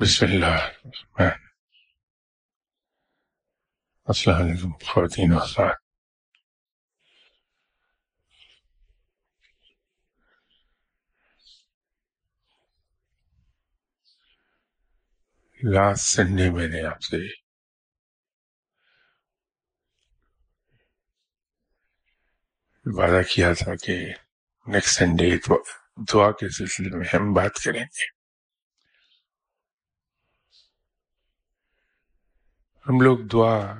بسم 0.00 0.24
اللہ 0.26 0.62
السلام 4.08 4.42
علیکم 4.42 4.72
خواتین 4.84 5.32
و 5.32 5.38
حضرات 5.38 5.76
لاسٹ 15.60 16.04
سنڈے 16.06 16.50
میں 16.50 16.68
نے 16.68 16.82
آپ 16.82 17.02
سے 17.02 17.45
وعدہ 22.86 23.22
کیا 23.34 23.52
تھا 23.52 23.74
کہ 23.74 24.12
نیکسٹ 24.66 24.98
سنڈے 24.98 25.30
دعا 26.12 26.30
کے 26.30 26.48
سلسلے 26.48 26.96
میں 26.96 27.06
ہم 27.14 27.32
بات 27.32 27.54
کریں 27.54 27.80
گے۔ 27.80 28.16
ہم 32.88 33.00
لوگ 33.00 33.18
دعا 33.18 33.74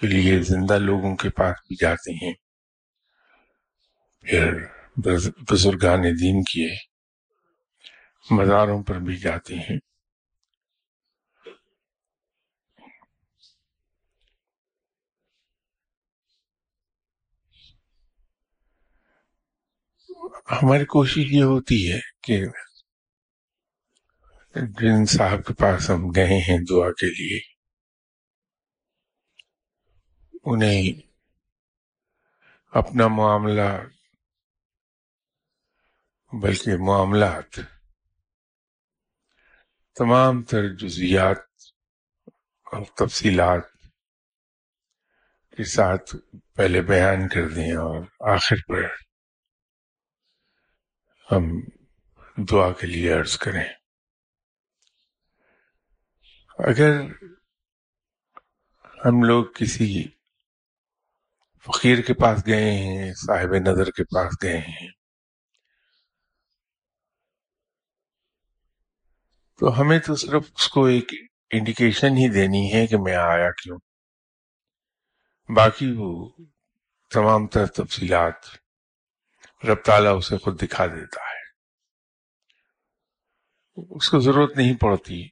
کے 0.00 0.06
لیے 0.06 0.42
زندہ 0.42 0.78
لوگوں 0.78 1.16
کے 1.16 1.30
پاس 1.30 1.56
بھی 1.68 1.76
جاتے 1.80 2.26
ہیں۔ 2.26 2.34
پھر 4.20 4.64
بزرگان 5.50 6.02
دین 6.02 6.42
کیے 6.42 6.76
مزاروں 8.30 8.82
پر 8.82 8.98
بھی 8.98 9.16
جاتے 9.16 9.54
ہیں۔ 9.54 9.93
ہماری 20.34 20.84
کوشش 20.84 21.32
یہ 21.32 21.42
ہوتی 21.42 21.92
ہے 21.92 21.98
کہ 22.22 22.44
جن 24.54 25.04
صاحب 25.06 25.44
کے 25.46 25.54
پاس 25.54 25.90
ہم 25.90 26.10
گئے 26.10 26.38
ہیں 26.40 26.58
دعا 26.70 26.90
کے 26.90 27.06
لیے، 27.06 27.38
انہیں 30.44 31.00
اپنا 32.72 33.08
معاملہ، 33.08 33.70
بلکہ 36.32 36.76
معاملات، 36.76 37.60
تمام 39.96 40.42
تر 40.42 40.68
جزیات 40.74 41.38
اور 42.66 42.84
تفصیلات 42.94 43.72
کے 45.56 45.64
ساتھ 45.64 46.16
پہلے 46.54 46.80
بیان 46.82 47.28
کر 47.28 47.48
دیں 47.48 47.72
اور 47.72 48.02
آخر 48.34 48.56
پر 48.68 48.82
ہم 51.32 51.60
دعا 52.36 52.72
کے 52.72 52.86
لیے 52.86 53.12
عرض 53.12 53.36
کریں۔ 53.38 53.64
اگر 56.58 57.00
ہم 59.06 59.22
لوگ 59.22 59.44
کسی 59.44 60.04
فقیر 61.66 62.00
کے 62.02 62.14
پاس 62.14 62.46
گئے 62.46 62.70
ہیں، 62.72 63.12
صاحب 63.14 63.54
نظر 63.54 63.90
کے 63.90 64.04
پاس 64.04 64.32
گئے 64.42 64.58
ہیں، 64.58 64.88
تو 69.60 69.80
ہمیں 69.80 69.98
تو 69.98 70.16
صرف 70.16 70.50
اس 70.56 70.68
کو 70.68 70.84
ایک 70.84 71.12
انڈیکیشن 71.50 72.16
ہی 72.16 72.28
دینی 72.28 72.72
ہے 72.72 72.86
کہ 72.86 72.96
میں 72.98 73.16
آیا 73.16 73.50
کیوں۔ 73.50 73.78
باقی 75.48 75.92
وہ 75.96 76.28
تمام 77.10 77.46
تر 77.46 77.66
تفصیلات 77.66 78.63
رب 79.68 79.84
تعالیٰ 79.84 80.16
اسے 80.16 80.38
خود 80.38 80.62
دکھا 80.62 80.86
دیتا 80.86 81.20
ہے۔ 81.20 81.34
اس 83.96 84.08
کو 84.08 84.20
ضرورت 84.20 84.56
نہیں 84.56 84.76
پڑتی۔ 84.76 85.28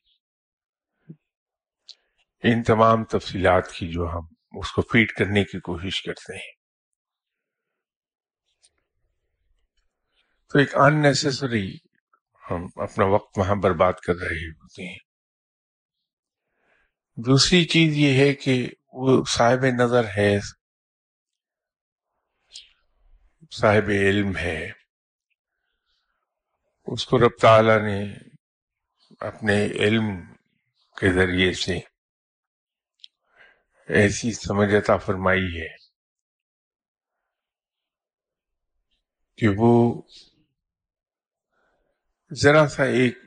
ان 2.42 2.62
تمام 2.62 3.04
تفصیلات 3.04 3.72
کی 3.72 3.92
جو 3.92 4.08
ہم 4.14 4.26
اس 4.58 4.72
کو 4.72 4.82
فیڈ 4.82 5.12
کرنے 5.12 5.44
کی 5.44 5.60
کوشش 5.60 6.02
کرتے 6.02 6.36
ہیں۔ 6.36 6.52
تو 10.52 10.58
ایک 10.58 10.76
ان 10.76 11.02
نیسسری 11.02 11.76
ہم 12.50 12.66
اپنا 12.76 13.04
وقت 13.04 13.38
وہاں 13.38 13.54
برباد 13.54 13.92
کر 13.92 14.14
رہے 14.14 14.50
ہوتے 14.50 14.88
ہیں۔ 14.90 14.98
دوسری 17.16 17.64
چیز 17.64 17.94
یہ 17.96 18.24
ہے 18.24 18.34
کہ 18.34 18.68
وہ 18.92 19.24
صاحب 19.24 19.64
نظر 19.82 20.04
ہے۔ 20.04 20.61
صاحب 23.56 23.88
علم 23.88 24.36
ہے۔ 24.36 24.70
اس 26.86 27.06
کو 27.06 27.18
رب 27.18 27.38
تعالی 27.40 27.78
نے 27.82 28.14
اپنے 29.20 29.66
علم 29.66 30.04
کے 30.96 31.12
ذریعے 31.12 31.52
سے 31.52 31.78
ایسی 33.88 34.32
سمجھ 34.32 34.74
عطا 34.74 34.96
فرمائی 34.96 35.60
ہے 35.60 35.74
کہ 39.36 39.48
وہ 39.56 40.02
ذرا 42.42 42.68
سا 42.68 42.82
ایک 42.82 43.18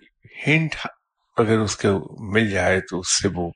ہنٹ 0.47 0.75
اگر 1.37 1.59
اس 1.59 1.77
کے 1.77 1.87
مل 2.19 2.49
جائے 2.49 2.81
تو 2.81 2.99
اس 2.99 3.21
سے 3.21 3.27
وہ 3.33 3.51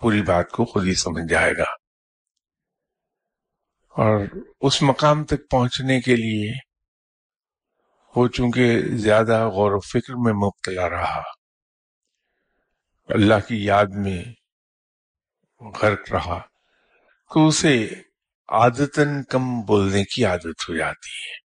پوری 0.00 0.22
بات 0.22 0.50
کو 0.50 0.64
خود 0.64 0.86
ہی 0.86 0.94
سمجھ 0.94 1.30
جائے 1.30 1.52
گا۔ 1.52 1.87
اور 3.98 4.26
اس 4.60 4.82
مقام 4.82 5.24
تک 5.24 5.50
پہنچنے 5.50 6.00
کے 6.00 6.16
لیے 6.16 6.52
وہ 8.16 8.28
چونکہ 8.28 8.82
زیادہ 8.82 9.46
غور 9.46 9.72
و 9.72 9.80
فکر 9.80 10.14
میں 10.16 10.32
مبتلا 10.32 10.90
رہا۔ 10.90 11.22
اللہ 13.08 13.34
کی 13.48 13.64
یاد 13.64 13.86
میں 13.94 14.22
غرق 15.82 16.12
رہا 16.12 16.38
تو 17.34 17.48
اسے 17.48 17.88
عادتاً 18.48 19.22
کم 19.22 19.60
بولنے 19.60 20.04
کی 20.04 20.24
عادت 20.24 20.68
ہو 20.68 20.76
جاتی 20.76 21.10
ہے۔ 21.10 21.48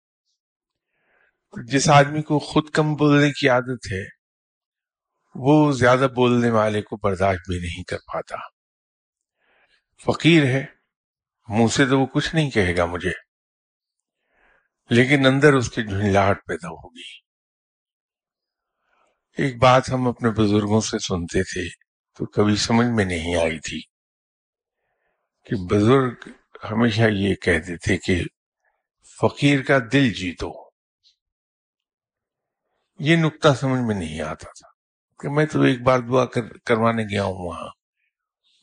جس 1.72 1.90
آدمی 1.90 2.22
کو 2.22 2.40
خود 2.40 2.70
کم 2.70 2.96
بولنے 2.96 3.32
کی 3.32 3.50
عادت 3.50 3.92
ہے، 3.92 4.04
وہ 5.36 5.72
زیادہ 5.72 6.08
بولنے 6.16 6.50
والے 6.50 6.82
کو 6.82 6.98
برداشت 6.98 7.50
بھی 7.50 7.60
نہیں 7.60 7.84
کر 7.84 7.98
پاتا۔ 7.98 8.36
فقیر 10.06 10.44
ہے 10.44 10.83
منہ 11.48 11.68
سے 11.68 11.86
تو 11.86 12.00
وہ 12.00 12.06
کچھ 12.06 12.36
نہیں 12.36 12.50
کہے 12.50 12.78
گا 12.78 12.86
مجھے۔ 12.86 13.12
لیکن 14.90 15.26
اندر 15.26 15.54
اس 15.54 15.70
کی 15.72 15.84
جھنجھلاہٹ 15.84 16.46
پیدا 16.46 16.68
ہوگی۔ 16.68 17.24
ایک 19.38 19.58
بات 19.58 19.90
ہم 19.90 20.08
اپنے 20.08 20.30
بزرگوں 20.30 20.82
سے 20.82 21.00
سنتے 21.00 21.44
تھے 21.44 21.70
تو 22.18 22.26
کبھی 22.26 22.56
سمجھ 22.56 22.88
میں 22.88 23.06
نہیں 23.06 23.36
آئی 23.36 23.60
تھی 23.60 23.82
کہ 25.46 25.56
بزرگ 25.70 26.14
ہمیشہ 26.72 27.02
یہ 27.12 27.36
کہتے 27.36 27.78
تھے 27.78 27.98
کہ 27.98 28.24
فقیر 29.22 29.62
کا 29.62 29.78
دل 29.92 30.14
جیتو۔ 30.14 30.70
یہ 33.00 33.16
نقطہ 33.16 33.48
سمجھ 33.60 33.82
میں 33.82 33.96
نہیں 33.96 34.22
آتا 34.22 34.48
تھا 34.50 34.68
کہ 35.20 35.30
میں 35.30 35.46
تو 35.46 35.62
ایک 35.62 35.82
بار 35.82 36.00
دعا 36.00 36.26
کر 36.26 36.58
کروانے 36.58 37.04
گیا 37.04 37.24
ہوں 37.24 37.34
وہاں۔ 37.34 37.83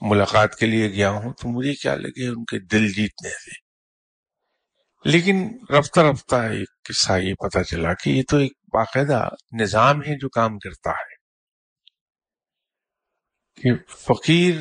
ملاقات 0.01 0.55
کے 0.57 0.67
لیے 0.67 0.89
گیا 0.93 1.11
ہوں 1.11 1.33
تو 1.33 1.49
مجھے 1.49 1.75
کیا 1.75 1.95
لگے 1.95 2.29
ان 2.29 2.45
کے 2.45 2.59
دل 2.59 2.93
جیتنے 2.93 3.29
سے۔ 3.29 3.71
لیکن 5.05 5.49
رفتہ 5.79 6.01
رفتہ 6.01 6.35
ایک 6.35 6.69
قصہ 6.89 7.13
یہ 7.19 7.35
پتا 7.35 7.65
چلا 7.65 7.95
کہ 7.95 8.11
یہ 8.11 8.23
تو 8.31 8.37
ایک 8.37 8.53
باقاعدہ 8.73 9.29
نظام 9.61 10.01
ہے 10.01 10.19
جو 10.19 10.29
کام 10.29 10.59
کرتا 10.59 10.91
ہے۔ 10.91 11.21
کہ 13.63 13.71
فقیر 13.89 14.55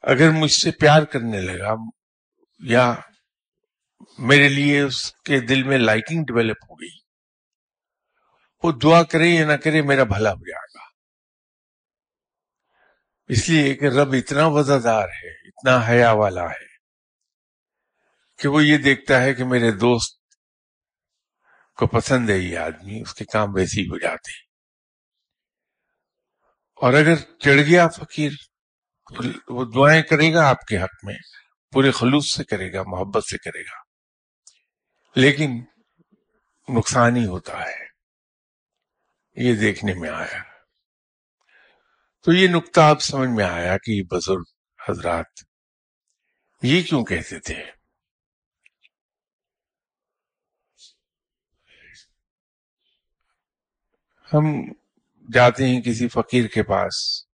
اگر 0.00 0.30
مجھ 0.30 0.52
سے 0.52 0.70
پیار 0.70 1.02
کرنے 1.02 1.40
لگا 1.40 1.74
یا 2.58 2.94
میرے 4.18 4.48
لیے 4.48 4.80
اس 4.80 5.12
کے 5.12 5.40
دل 5.40 5.62
میں 5.62 5.78
لائکنگ 5.78 6.24
ڈیولپ 6.24 6.56
ہو 6.70 6.74
گئی، 6.74 6.98
وہ 8.62 8.72
دعا 8.72 9.02
کرے 9.02 9.28
یا 9.28 9.46
نہ 9.46 9.52
کرے 9.52 9.82
میرا 9.82 10.02
بھلا 10.02 10.32
ہو 10.32 10.48
جائے۔ 10.48 10.69
اس 13.30 13.48
لیے 13.48 13.74
کہ 13.74 13.84
رب 13.84 14.12
اتنا 14.12 14.46
وزادار 14.46 15.08
ہے، 15.08 15.48
اتنا 15.48 15.88
حیا 15.88 16.12
والا 16.12 16.50
ہے 16.50 16.66
کہ 18.38 18.48
وہ 18.48 18.64
یہ 18.64 18.78
دیکھتا 18.78 19.22
ہے 19.22 19.34
کہ 19.34 19.44
میرے 19.44 19.70
دوست 19.70 20.20
کو 21.76 21.86
پسند 21.86 22.30
ہے 22.30 22.38
یہ 22.38 22.58
آدمی، 22.58 23.00
اس 23.00 23.14
کے 23.14 23.24
کام 23.24 23.54
ویسے 23.54 23.80
ہی 23.80 23.86
ہو 23.86 23.98
جاتے 23.98 24.32
اور 26.74 26.92
اگر 26.92 27.16
چڑھ 27.38 27.60
گیا 27.60 27.88
فقیر، 27.88 28.30
وہ 29.48 29.64
دعائیں 29.74 30.02
کرے 30.02 30.34
گا 30.34 30.48
آپ 30.48 30.60
کے 30.60 30.78
حق 30.78 31.04
میں، 31.04 31.16
پورے 31.72 31.90
خلوص 31.90 32.34
سے 32.36 32.44
کرے 32.44 32.72
گا، 32.72 32.82
محبت 32.86 33.24
سے 33.24 33.38
کرے 33.38 33.62
گا۔ 33.62 33.78
لیکن 35.14 35.64
نقصان 36.68 37.16
ہی 37.16 37.26
ہوتا 37.26 37.62
ہے۔ 37.64 37.86
یہ 39.36 39.54
دیکھنے 39.54 39.94
میں 39.94 40.10
آیا۔ 40.10 40.49
تو 42.24 42.32
یہ 42.32 42.48
نقطہ 42.48 42.80
آپ 42.80 43.02
سمجھ 43.02 43.28
میں 43.28 43.44
آیا 43.44 43.78
کہ 43.78 43.90
یہ 43.90 44.02
بزرگ 44.10 44.42
حضرات 44.88 45.44
یہ 46.62 46.82
کیوں 46.82 47.04
کہتے 47.04 47.40
تھے؟ 47.40 47.62
ہم 54.32 54.44
جاتے 55.34 55.68
ہیں 55.68 55.82
کسی 55.82 56.08
فقیر 56.08 56.46
کے 56.46 56.62
پاس 56.62 57.24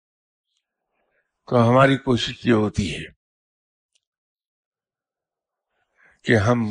تو 1.48 1.68
ہماری 1.68 1.96
کوشش 1.96 2.46
یہ 2.46 2.52
ہوتی 2.52 2.94
ہے 2.94 3.04
کہ 6.24 6.36
ہم 6.36 6.64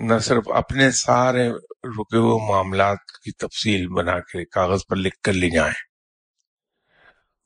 نہ 0.00 0.18
صرف 0.18 0.48
اپنے 0.48 0.90
سارے 0.90 1.48
رکے 1.84 2.16
ہوئے 2.16 2.50
معاملات 2.50 2.98
کی 3.24 3.32
تفصیل 3.32 3.88
بنا 3.88 4.20
کے 4.20 4.44
کاغذ 4.44 4.80
پر 4.88 4.96
لکھ 4.96 5.20
کر 5.20 5.32
لے 5.32 5.50
جائیں۔ 5.50 5.87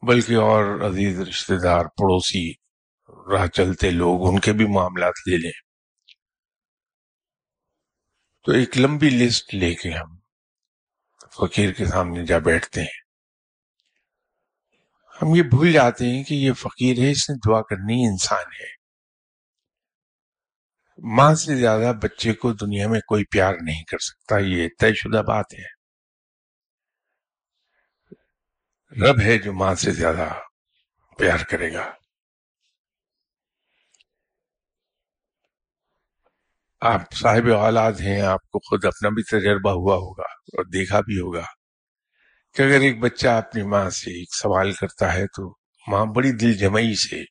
بلکہ 0.07 0.37
اور 0.37 0.65
عزیز 0.91 1.21
رشتہ 1.21 1.55
دار 1.63 1.85
پڑوسی، 1.85 2.53
راہ 3.33 3.47
چلتے 3.47 3.91
لوگ 3.91 4.29
ان 4.29 4.41
کے 4.41 4.53
بھی 4.53 4.67
معاملات 4.67 5.29
لے 5.29 5.37
لیں۔ 5.37 5.61
تو 8.45 8.53
ایک 8.53 8.79
لمبی 8.79 9.11
لسٹ 9.11 9.55
لے 9.55 9.75
کے 9.75 9.91
ہم 9.91 10.19
فقیر 11.37 11.73
کے 11.73 11.87
سامنے 11.87 12.27
جا 12.27 12.39
بیٹھتے 12.39 12.81
ہیں۔ 12.81 13.03
ہم 15.23 15.35
یہ 15.35 15.43
بھول 15.43 15.73
جاتے 15.73 16.05
ہیں 16.07 16.25
کہ 16.25 16.35
یہ 16.35 16.53
فقیر 16.53 16.99
ہے، 16.99 17.11
اس 17.11 17.31
نے 17.31 17.37
دعا 17.49 17.63
کرنی 17.63 18.07
انسان 18.07 18.45
ہے۔ 18.61 18.83
ماں 21.17 21.35
سے 21.35 21.57
زیادہ 21.57 21.93
بچے 22.03 22.33
کو 22.33 22.53
دنیا 22.53 22.89
میں 22.89 23.01
کوئی 23.01 23.25
پیار 23.25 23.55
نہیں 23.63 23.85
کر 23.85 23.99
سکتا، 23.99 24.39
یہ 24.39 24.69
طے 24.79 24.95
شدہ 24.95 25.23
بات 25.27 25.47
ہے۔ 25.59 25.82
رب 29.01 29.21
ہے 29.21 29.39
جو 29.39 29.53
ماں 29.53 29.75
سے 29.75 29.91
زیادہ 29.91 30.33
پیار 31.19 31.39
کرے 31.51 31.73
گا۔ 31.73 31.93
آپ 36.81 37.15
صاحب 37.15 37.51
اولاد 37.53 37.93
ہیں، 37.93 38.21
آپ 38.21 38.49
کو 38.51 38.59
خود 38.59 38.85
اپنا 38.85 39.09
بھی 39.09 39.23
تجربہ 39.23 39.71
ہوا 39.71 39.97
ہوگا 39.97 40.23
اور 40.23 40.65
دیکھا 40.65 41.01
بھی 41.01 41.19
ہوگا 41.19 41.45
کہ 42.55 42.63
اگر 42.63 42.81
ایک 42.81 43.01
بچہ 43.01 43.29
اپنی 43.29 43.63
ماں 43.63 43.91
سے 43.91 44.11
ایک 44.11 44.35
سوال 44.35 44.73
کرتا 44.73 45.13
ہے 45.15 45.27
تو 45.27 45.57
ماں 45.89 46.07
بڑی 46.07 46.33
دل 46.33 46.55
جمعی 46.55 46.95
سے 46.95 47.25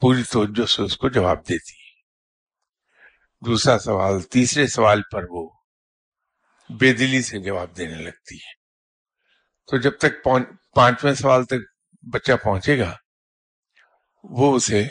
پوری 0.00 0.22
توجہ 0.22 0.66
سے 0.66 0.82
اس 0.82 0.96
کو 0.96 1.08
جواب 1.08 1.38
دیتی 1.48 1.80
دوسرا 3.46 3.78
سوال، 3.78 4.20
تیسرے 4.22 4.66
سوال 4.66 5.02
پر 5.12 5.22
وہ 5.30 5.50
بے 6.70 6.92
دلی 6.92 7.22
سے 7.22 7.38
جواب 7.38 7.76
دینے 7.76 7.94
لگتی 7.94 8.36
ہے۔ 8.36 8.61
تو 9.68 9.76
جب 9.76 9.98
تک 9.98 10.28
پانچویں 10.74 11.14
سوال 11.14 11.44
تک 11.44 11.62
بچہ 12.12 12.32
پہنچے 12.44 12.78
گا، 12.78 12.96
وہ 14.24 14.56
اسے 14.56 14.82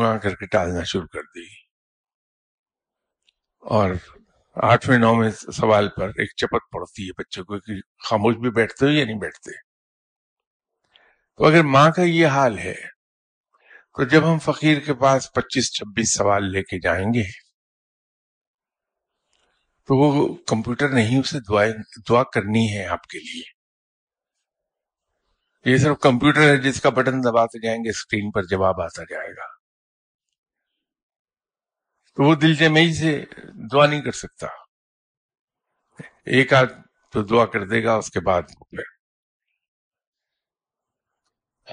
گا 0.00 0.18
کر 0.18 0.34
کے 0.34 0.46
ٹالنا 0.46 0.82
شروع 0.82 1.06
کر 1.06 1.22
دے 1.22 1.40
گی۔ 1.40 1.64
اور 3.62 3.90
آٹھویں، 4.56 4.98
نویں 4.98 5.30
سوال 5.30 5.88
پر 5.88 6.08
ایک 6.08 6.30
چپت 6.36 6.70
پڑتی 6.72 7.06
ہے 7.06 7.12
بچوں 7.18 7.44
کو 7.44 7.58
کہ 7.58 7.72
خاموش 8.08 8.36
بھی 8.36 8.50
بیٹھتے 8.50 8.86
ہو 8.86 8.90
یا 8.90 9.04
نہیں 9.04 9.18
بیٹھتے۔ 9.18 9.50
تو 11.36 11.44
اگر 11.44 11.62
ماں 11.62 11.90
کا 11.90 12.02
یہ 12.02 12.26
حال 12.26 12.58
ہے، 12.58 12.74
تو 13.94 14.04
جب 14.04 14.32
ہم 14.32 14.38
فقیر 14.38 14.80
کے 14.80 14.94
پاس 14.94 15.32
پچیس، 15.32 15.72
چھبیس 15.72 16.14
سوال 16.14 16.52
لے 16.52 16.62
کے 16.62 16.80
جائیں 16.80 17.06
گے، 17.14 17.24
تو 19.88 19.96
وہ 19.96 20.34
کمپیوٹر 20.46 20.88
نہیں، 20.88 21.20
اسے 21.20 21.38
دعا 22.08 22.22
کرنی 22.22 22.66
ہے 22.76 22.86
آپ 22.86 23.06
کے 23.06 23.18
لیے۔ 23.18 23.55
یہ 25.66 25.76
صرف 25.76 25.98
کمپیوٹر 25.98 26.40
ہے 26.40 26.56
جس 26.56 26.80
کا 26.80 26.90
بٹن 26.90 27.20
دباتے 27.24 27.60
جائیں 27.60 27.84
گے، 27.84 27.90
اسکرین 27.90 28.30
پر 28.30 28.42
جواب 28.42 28.80
آتا 28.80 29.02
جائے 29.02 29.30
گا۔ 29.30 29.46
تو 32.14 32.22
وہ 32.22 32.34
دل 32.34 32.54
جمعی 32.54 32.94
سے 32.94 33.24
دعا 33.72 33.86
نہیں 33.86 34.02
کر 34.02 34.12
سکتا۔ 34.12 34.46
ایک 36.24 36.52
آدھ 36.52 36.72
تو 37.12 37.22
دعا 37.22 37.46
کر 37.46 37.66
دے 37.66 37.84
گا، 37.84 37.94
اس 37.94 38.10
کے 38.10 38.20
بعد 38.20 38.42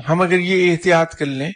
ہم 0.09 0.21
اگر 0.21 0.39
یہ 0.39 0.71
احتیاط 0.71 1.15
کر 1.15 1.25
لیں 1.25 1.51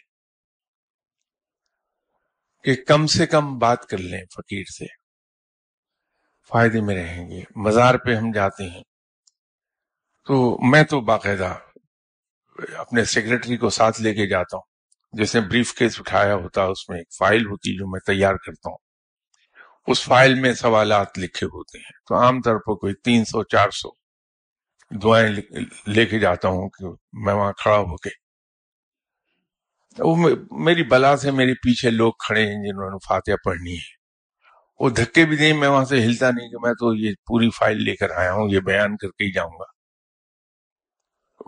کہ 2.64 2.76
کم 2.88 3.08
سے 3.08 3.28
کم 3.28 3.60
بات 3.60 3.86
کر 3.86 3.98
لیں 3.98 4.26
فقیر 4.36 4.64
سے، 4.64 4.86
فائدے 6.48 6.82
میں 6.82 6.96
رہیں 6.96 7.30
گے۔ 7.30 7.44
مزار 7.56 7.96
پہ 7.96 8.16
ہم 8.16 8.32
جاتے 8.32 8.70
ہیں 8.70 8.84
تو 10.26 10.58
میں 10.72 10.84
تو 10.84 11.02
باقاعدہ 11.02 11.58
اپنے 12.78 13.06
سیکرٹری 13.06 13.58
کو 13.58 13.70
ساتھ 13.70 14.02
لے 14.02 14.14
کے 14.14 14.28
جاتا 14.28 14.58
ہوں۔ 14.58 14.64
جس 15.12 15.36
نے 15.36 15.42
بریف 15.42 15.74
کیس 15.74 16.00
اٹھایا 16.00 16.36
ہوتا، 16.36 16.64
اس 16.64 16.90
میں 16.90 16.98
ایک 16.98 17.08
فائل 17.20 17.46
ہوتی 17.46 17.78
جو 17.78 17.88
میں 17.88 18.00
تیار 18.00 18.36
کرتا 18.36 18.70
ہوں۔ 18.70 18.78
اس 19.88 20.04
فائل 20.04 20.34
میں 20.34 20.54
سوالات 20.54 21.20
لکھے 21.20 21.46
ہوتے 21.46 21.78
ہیں۔ 21.78 21.92
تو 22.08 22.16
عام 22.16 22.42
طور 22.42 22.56
پر 22.56 22.76
کوئی 22.76 22.94
تین 22.94 23.26
سو، 23.26 23.44
چار 23.44 23.70
سو 23.70 23.90
دعائیں 25.04 25.30
لے 25.88 26.06
کے 26.06 26.20
جاتا 26.20 26.48
ہوں 26.48 26.70
کہ 26.70 26.86
میں 27.14 27.34
وہاں 27.34 27.54
کھڑا 27.54 27.78
ہو 27.78 27.98
کے۔ 27.98 28.10
وہ 30.00 30.30
میری 30.52 30.84
بلا 30.84 31.18
سے 31.18 31.32
میرے 31.32 31.54
پیچھے 31.54 31.90
لوگ 31.90 32.14
کھڑے 32.28 32.42
ہیں 32.42 32.64
جنہوں 32.64 32.90
نے 32.90 32.98
فاتحہ 33.08 33.34
پڑھنی 33.46 33.76
ہے۔ 33.76 33.98
وہ 34.80 34.90
دھکے 34.90 35.26
بھی 35.26 35.38
دیں 35.38 35.54
میں 35.54 35.68
وہاں 35.68 35.86
سے 35.86 36.04
ہلتا 36.04 36.32
نہیں 36.32 36.50
کہ 36.50 36.58
میں 36.62 36.74
تو 36.74 36.96
یہ 36.96 37.14
پوری 37.26 37.50
فائل 37.50 37.84
لے 37.84 37.96
کر 37.96 38.12
آیا 38.12 38.34
ہوں، 38.34 38.50
یہ 38.50 38.60
بیان 38.60 38.98
کر 38.98 39.08
کے 39.08 39.24
ہی 39.24 39.32
جاؤں 39.32 39.60
گا۔ 39.60 39.77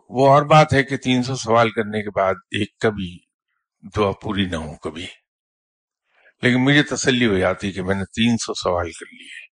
وہ 0.09 0.29
اور 0.29 0.43
بات 0.43 0.73
ہے 0.73 0.83
کہ 0.83 0.97
تین 0.97 1.23
سو 1.23 1.35
سوال 1.35 1.71
کرنے 1.71 2.03
کے 2.03 2.09
بعد 2.09 2.33
ایک 2.33 2.77
کبھی 2.79 3.17
دعا 3.95 4.11
پوری 4.11 4.45
نہ 4.45 4.55
ہو 4.55 4.75
کبھی۔ 4.75 5.07
لیکن 6.41 6.63
مجھے 6.63 6.83
تسلی 6.83 7.25
ہو 7.25 7.37
جاتی 7.37 7.71
کہ 7.71 7.81
میں 7.81 7.95
نے 7.95 8.05
تین 8.05 8.37
سو 8.37 8.53
سوال 8.53 8.91
کر 8.91 9.13
لیے۔ 9.13 9.49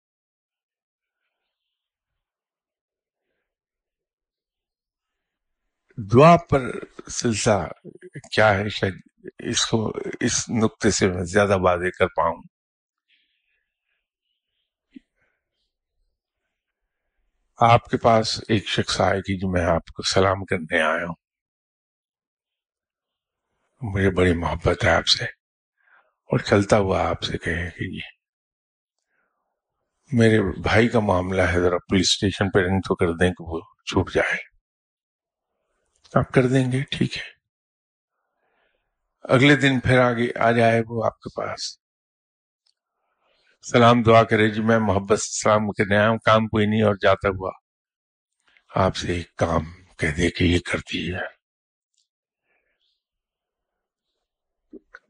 دعا 5.97 6.38
پر 6.38 6.71
سلسلہ 7.07 7.68
کیا 8.35 8.56
ہے؟ 8.56 8.69
شاید 8.69 8.94
اس 9.39 9.65
کو 9.65 9.94
اس 10.19 10.50
نقطے 10.50 10.91
سے 10.91 11.07
میں 11.07 11.24
زیادہ 11.24 11.57
واضح 11.59 11.89
کر 12.00 12.07
پاؤں۔ 12.07 12.52
آپ 17.57 17.85
کے 17.85 17.97
پاس 17.97 18.39
ایک 18.50 18.67
شخص 18.67 19.01
آئے 19.01 19.21
کہ 19.21 19.38
جو 19.38 19.51
میں 19.51 19.65
آپ 19.65 19.91
کو 19.94 20.03
سلام 20.03 20.45
کرنے 20.45 20.81
آیا 20.81 21.05
ہوں۔ 21.05 21.15
مجھے 23.81 24.09
بڑی 24.09 24.33
محبت 24.33 24.83
ہے 24.83 24.89
آپ 24.89 25.07
سے۔ 25.07 25.23
اور 26.23 26.39
چلتا 26.39 26.77
ہوا 26.77 27.09
آپ 27.09 27.23
سے 27.23 27.38
کہے 27.38 27.69
کہ 27.69 27.83
یہ 27.83 28.00
میرے 30.11 30.61
بھائی 30.61 30.87
کا 30.87 30.99
معاملہ 30.99 31.42
ہے، 31.42 31.59
ذرا 31.59 31.78
پولیس 31.78 32.07
اسٹیشن 32.07 32.49
پہ 32.49 32.59
رنگ 32.59 32.80
تو 32.80 32.95
کر 32.95 33.13
دیں 33.13 33.30
کہ 33.30 33.44
وہ 33.44 33.59
چھوٹ 33.59 34.13
جائے۔ 34.13 34.37
آپ 36.16 36.31
کر 36.31 36.42
دیں 36.42 36.71
گے، 36.71 36.83
ٹھیک 36.83 37.18
ہے۔ 37.18 37.33
اگلے 39.21 39.56
دن 39.56 39.80
پھر 39.80 39.99
آگے 39.99 40.39
آ 40.39 40.51
جائے 40.51 40.81
وہ 40.87 41.06
آپ 41.06 41.19
کے 41.19 41.30
پاس۔ 41.35 41.82
سلام 43.71 44.03
دعا 44.03 44.23
کرے 44.23 44.49
جی 44.49 44.61
میں 44.61 44.79
محبت 44.79 45.19
سے 45.19 45.41
سلام 45.43 45.71
کرنے 45.71 45.97
آیا 45.97 46.09
ہوں، 46.09 46.17
کام 46.17 46.47
کوئی 46.47 46.65
نہیں 46.65 46.81
اور 46.81 46.95
جاتا 47.01 47.29
ہوا 47.29 47.51
آپ 48.75 48.95
سے 48.95 49.13
ایک 49.13 49.35
کام 49.35 49.63
کہہ 49.97 50.15
دے 50.17 50.29
کہ 50.31 50.43
یہ 50.43 50.59
کرتی 50.71 51.13
ہے۔ 51.13 51.43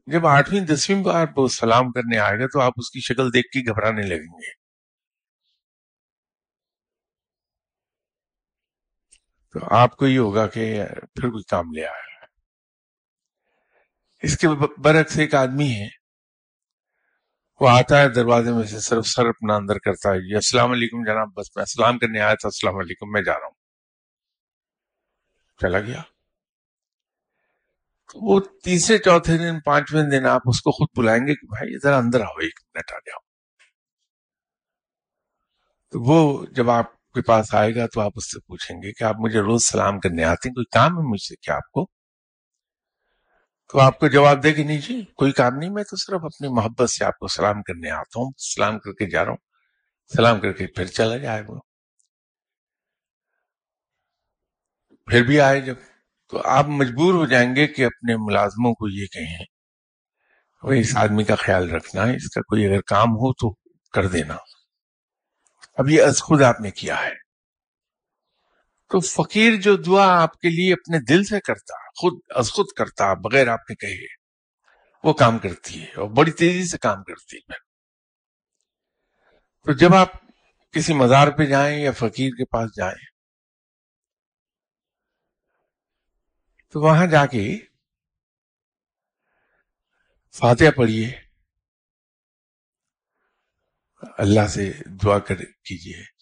جب 0.06 0.26
آٹھویں، 0.26 0.60
دسویں 0.60 1.04
بار 1.04 1.26
وہ 1.36 1.48
سلام 1.48 1.92
کرنے 1.92 2.18
آئے 2.18 2.38
گا 2.38 2.46
تو 2.46 2.60
آپ 2.60 2.72
اس 2.76 2.90
کی 2.90 3.00
شکل 3.00 3.34
دیکھ 3.34 3.48
کے 3.48 3.70
گھبرانے 3.70 4.02
لگیں 4.02 4.40
گے۔ 4.40 4.52
تو 9.54 9.60
آپ 9.70 9.96
کو 9.96 10.06
یہ 10.06 10.18
ہوگا 10.18 10.46
کہ 10.46 10.84
پھر 11.14 11.30
کوئی 11.30 11.42
کام 11.42 11.72
لے 11.72 11.86
آیا۔ 11.86 12.26
اس 14.22 14.38
کے 14.38 14.48
برعکس 14.78 15.18
ایک 15.18 15.34
آدمی 15.34 15.72
ہے 15.72 16.03
وہ 17.60 17.68
آتا 17.68 18.00
ہے 18.02 18.08
دروازے 18.08 18.52
میں 18.52 18.64
سے 18.64 18.80
صرف 18.80 19.06
سر 19.06 19.26
اپنا 19.26 19.54
اندر 19.56 19.78
کرتا 19.78 20.10
ہے 20.10 20.28
جی 20.28 20.34
السلام 20.34 20.70
علیکم 20.70 21.04
جناب، 21.04 21.28
بس 21.36 21.56
میں 21.56 21.64
سلام 21.64 21.98
کرنے 21.98 22.20
آیا 22.20 22.34
تھا، 22.34 22.48
السلام 22.48 22.76
علیکم، 22.76 23.12
میں 23.12 23.22
جا 23.22 23.32
رہا 23.32 23.46
ہوں۔ 23.46 23.54
چلا 25.60 25.80
گیا۔ 25.80 26.02
وہ 28.14 28.40
تیسرے، 28.64 28.98
چوتھے 28.98 29.38
دن، 29.38 29.60
پانچویں 29.60 30.02
دن 30.02 30.26
آپ 30.26 30.42
اس 30.44 30.60
کو 30.60 30.70
خود 30.70 30.88
بلائیں 30.96 31.26
گے 31.26 31.34
کہ 31.34 31.46
بھائی 31.46 31.78
ذرا 31.78 31.98
اندر 31.98 32.20
آؤ، 32.20 32.38
ایک 32.40 32.60
منٹ 32.74 32.92
آ 32.92 32.96
جاؤ 32.96 33.18
تو 35.92 36.00
وہ 36.00 36.46
جب 36.46 36.70
آپ 36.70 37.12
کے 37.12 37.22
پاس 37.22 37.54
آئے 37.54 37.74
گا 37.74 37.86
تو 37.86 38.00
آپ 38.00 38.12
اس 38.16 38.32
سے 38.32 38.40
پوچھیں 38.40 38.76
گے 38.82 38.92
کہ 38.92 39.04
آپ 39.04 39.16
مجھے 39.18 39.40
روز 39.40 39.64
سلام 39.64 40.00
کرنے 40.00 40.24
آتے 40.24 40.48
ہیں، 40.48 40.54
کوئی 40.54 40.64
کام 40.72 40.98
ہے 40.98 41.02
مجھ 41.02 41.20
سے 41.20 41.34
کیا 41.36 41.54
آپ 41.54 41.70
کو؟ 41.72 41.86
تو 43.74 43.80
آپ 43.80 43.98
کو 43.98 44.08
جواب 44.08 44.42
دے 44.42 44.52
کہ 44.52 44.64
نہیں 44.64 44.80
جی 44.80 45.04
کوئی 45.16 45.32
کام 45.32 45.56
نہیں، 45.56 45.70
میں 45.70 45.82
تو 45.82 45.96
صرف 45.96 46.24
اپنی 46.24 46.48
محبت 46.48 46.90
سے 46.90 47.04
آپ 47.04 47.18
کو 47.18 47.28
سلام 47.28 47.62
کرنے 47.62 47.90
آتا 47.90 48.20
ہوں، 48.20 48.32
سلام 48.38 48.78
کر 48.78 48.92
کے 48.92 49.10
جا 49.10 49.24
رہا 49.24 49.30
ہوں، 49.30 49.36
سلام 50.16 50.40
کر 50.40 50.52
کے 50.52 50.66
پھر 50.66 50.86
چلا 50.86 51.16
جائے 51.16 51.42
وہ۔ 51.48 51.60
پھر 55.06 55.22
بھی 55.22 55.40
آئے 55.40 55.60
جب، 55.60 55.74
تو 56.30 56.42
آپ 56.44 56.64
مجبور 56.68 57.14
ہو 57.14 57.26
جائیں 57.26 57.56
گے 57.56 57.66
کہ 57.66 57.84
اپنے 57.84 58.16
ملازموں 58.16 58.74
کو 58.74 58.88
یہ 58.88 59.06
کہیں، 59.06 59.44
وہ 60.62 60.72
اس 60.72 60.96
آدمی 60.96 61.24
کا 61.24 61.34
خیال 61.34 61.70
رکھنا 61.70 62.06
ہے 62.06 62.16
اس 62.16 62.30
کا 62.30 62.40
کوئی 62.40 62.66
اگر 62.66 62.80
کام 62.80 63.08
ہو 63.08 63.32
تو 63.32 63.54
کر 63.92 64.06
دینا۔ 64.06 64.36
اب 65.76 65.88
یہ 65.88 66.02
از 66.02 66.22
خود 66.22 66.42
آپ 66.42 66.60
نے 66.60 66.70
کیا 66.70 67.02
ہے۔ 67.02 67.14
تو 68.90 69.00
فقیر 69.00 69.60
جو 69.60 69.76
دعا 69.76 70.22
آپ 70.22 70.38
کے 70.38 70.48
لیے 70.48 70.72
اپنے 70.72 70.98
دل 70.98 71.24
سے 71.24 71.40
کرتا 71.40 71.83
خود 71.94 72.20
از 72.30 72.50
خود 72.50 72.66
کرتا 72.76 73.14
بغیر 73.14 73.48
آپ 73.48 73.70
نے 73.70 73.74
کہے۔ 73.74 74.24
وہ 75.04 75.12
کام 75.12 75.38
کرتی 75.38 75.82
ہے 75.82 75.86
اور 75.86 76.10
بڑی 76.10 76.32
تیزی 76.32 76.68
سے 76.68 76.78
کام 76.78 77.04
کرتی 77.04 77.36
ہے۔ 77.36 77.58
تو 79.64 79.72
جب 79.72 79.94
آپ 79.94 80.08
کسی 80.72 80.94
مزار 80.94 81.28
پہ 81.28 81.44
جائیں 81.46 81.84
یا 81.84 81.92
فقیر 81.92 82.30
کے 82.30 82.44
پاس 82.44 82.76
جائیں، 82.76 83.04
تو 86.70 86.80
وہاں 86.80 87.06
جا 87.06 87.26
کے 87.26 87.58
فاتحہ 90.32 90.70
پڑھیے۔ 90.76 91.20
اللہ 94.18 94.46
سے 94.46 94.72
دعا 94.86 95.18
کر 95.18 95.36
کیجیے۔ 95.36 96.13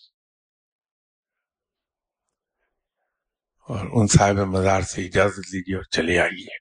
اور 3.62 3.86
ان 3.92 4.06
صاحب 4.06 4.34
مزار 4.34 4.82
سے 4.82 5.06
اجازت 5.06 5.38
لیجیے 5.38 5.76
اور 5.76 5.84
چلے 5.84 6.18
آئیے۔ 6.18 6.56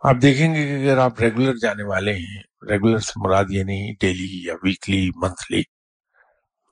آپ 0.00 0.16
دیکھیں 0.22 0.54
گے 0.54 0.66
کہ 0.66 0.90
اگر 0.90 0.98
آپ 0.98 1.20
ریگولر 1.20 1.54
جانے 1.54 1.82
والے 1.82 2.12
ہیں 2.12 2.42
ریگولر 2.70 2.98
سے 2.98 3.12
مراد 3.16 3.44
یہ 3.50 3.64
نہیں 3.64 3.94
ڈیلی 4.00 4.46
یا 4.46 4.54
ویکلی 4.62 5.10
منتھلی 5.16 5.62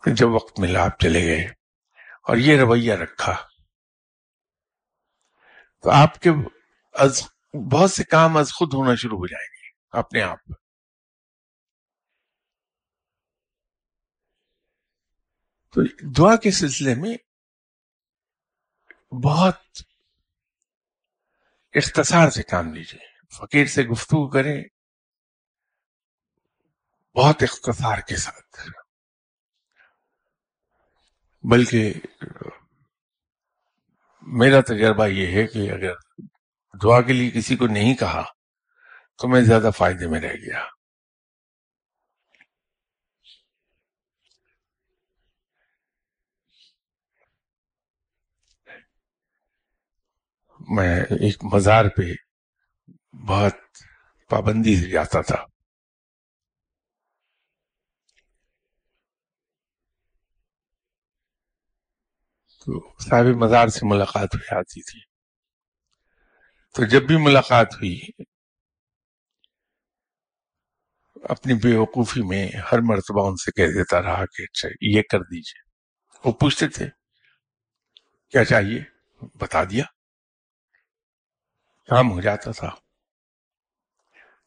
جب 0.06 0.28
وقت 0.28 0.60
ملا 0.60 0.84
آپ 0.84 1.00
چلے 1.00 1.26
گئے۔ 1.26 1.44
اور 2.22 2.36
یہ 2.36 2.60
رویہ 2.60 2.92
رکھا۔ 2.92 3.36
تو 5.82 5.90
آپ 5.90 6.20
کے 6.20 6.30
از 6.92 7.22
بہت 7.72 7.90
سے 7.90 8.04
کام 8.04 8.36
از 8.36 8.52
خود 8.52 8.74
ہونا 8.74 8.94
شروع 8.94 9.18
ہو 9.18 9.26
جائیں 9.26 9.46
گے، 9.46 9.98
اپنے 9.98 10.22
آپ۔ 10.22 10.38
تو 15.72 15.80
دعا 16.18 16.36
کے 16.36 16.50
سلسلے 16.50 16.94
میں 16.94 17.16
بہت 19.10 19.54
اختصار 21.74 22.30
سے 22.30 22.42
کام 22.42 22.74
لیجیے 22.74 23.06
فقیر 23.36 23.66
سے 23.66 23.82
گفتگو 23.82 24.28
کریں۔ 24.28 24.64
بہت 27.14 27.42
اختصار 27.42 27.98
کے 27.98 28.16
ساتھ۔ 28.16 28.60
بلکہ 31.42 31.94
میرا 34.22 34.60
تجربہ 34.60 35.06
یہ 35.06 35.26
ہے 35.26 35.46
کہ 35.46 35.70
اگر 35.70 35.94
دعا 36.82 37.00
کے 37.00 37.12
لیے 37.12 37.30
کسی 37.30 37.56
کو 37.56 37.66
نہیں 37.66 37.94
کہا 37.94 38.24
تو 39.18 39.28
میں 39.28 39.40
زیادہ 39.40 39.70
فائدے 39.76 40.06
میں 40.06 40.20
رہ 40.20 40.34
گیا۔ 40.34 40.75
میں 50.70 51.00
ایک 51.00 51.44
مزار 51.44 51.84
پہ 51.96 52.02
بہت 53.16 53.52
پابندی 54.30 54.76
سے 54.76 54.90
جاتا 54.90 55.20
تھا۔ 55.22 55.44
تو 62.64 62.94
صاحب 63.10 63.24
مزار 63.24 63.68
سے 63.68 63.80
ملاقات 63.82 64.34
ہو 64.34 64.38
جاتی 64.38 64.82
تھی۔ 64.82 65.00
تو 66.74 66.84
جب 66.84 67.02
بھی 67.02 67.16
ملاقات 67.16 67.74
ہوئی، 67.74 68.00
اپنی 71.24 71.54
بے 71.54 71.76
وقوفی 71.76 72.22
میں 72.22 72.48
ہر 72.72 72.78
مرتبہ 72.78 73.28
ان 73.28 73.36
سے 73.36 73.52
کہہ 73.52 73.66
دیتا 73.66 74.02
رہا 74.02 74.24
کہ 74.26 74.42
اچھا 74.42 74.68
یہ 74.80 75.02
کر 75.10 75.18
دیجیے۔ 75.20 75.70
وہ 76.28 76.32
پوچھتے 76.32 76.68
تھے، 76.68 76.88
کیا 78.28 78.44
چاہیے؟ 78.44 78.80
بتا 79.34 79.64
دیا۔ 79.64 79.95
کام 81.86 82.10
ہو 82.10 82.20
جاتا 82.20 82.50
تھا۔ 82.50 82.70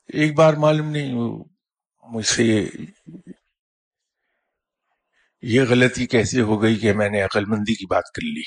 ایک 0.08 0.36
بار 0.36 0.53
معلوم 0.53 0.89
نہیں، 0.89 1.13
وہ 1.13 1.43
مجھ 2.03 2.25
سے 2.25 2.69
یہ 5.41 5.62
غلطی 5.69 6.08
کیسے 6.08 6.41
ہو 6.41 6.62
گئی 6.62 6.75
کہ 6.75 6.93
میں 6.93 7.10
نے 7.10 7.22
عقل 7.22 7.46
مندی 7.46 7.74
کی 7.75 7.86
بات 7.86 8.03
کر 8.03 8.22
لی۔ 8.22 8.41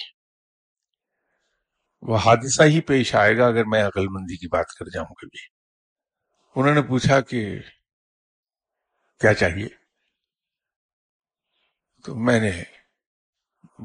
وہ 2.03 2.17
حادثہ 2.17 2.63
ہی 2.63 2.81
پیش 2.81 3.15
آئے 3.15 3.37
گا 3.37 3.47
اگر 3.47 3.65
میں 3.65 3.85
عقل 3.85 4.09
مندی 4.09 4.37
کی 4.37 4.49
بات 4.49 4.67
کر 4.69 4.85
جاؤں 4.95 5.15
کبھی۔ 5.15 5.47
انہوں 6.57 6.75
نے 6.75 6.83
پوچھا 6.83 7.21
کہ 7.21 7.59
کیا 9.21 9.35
چاہیے؟ 9.35 9.69
تو 12.05 12.15
میں 12.15 12.41
نے 12.41 12.63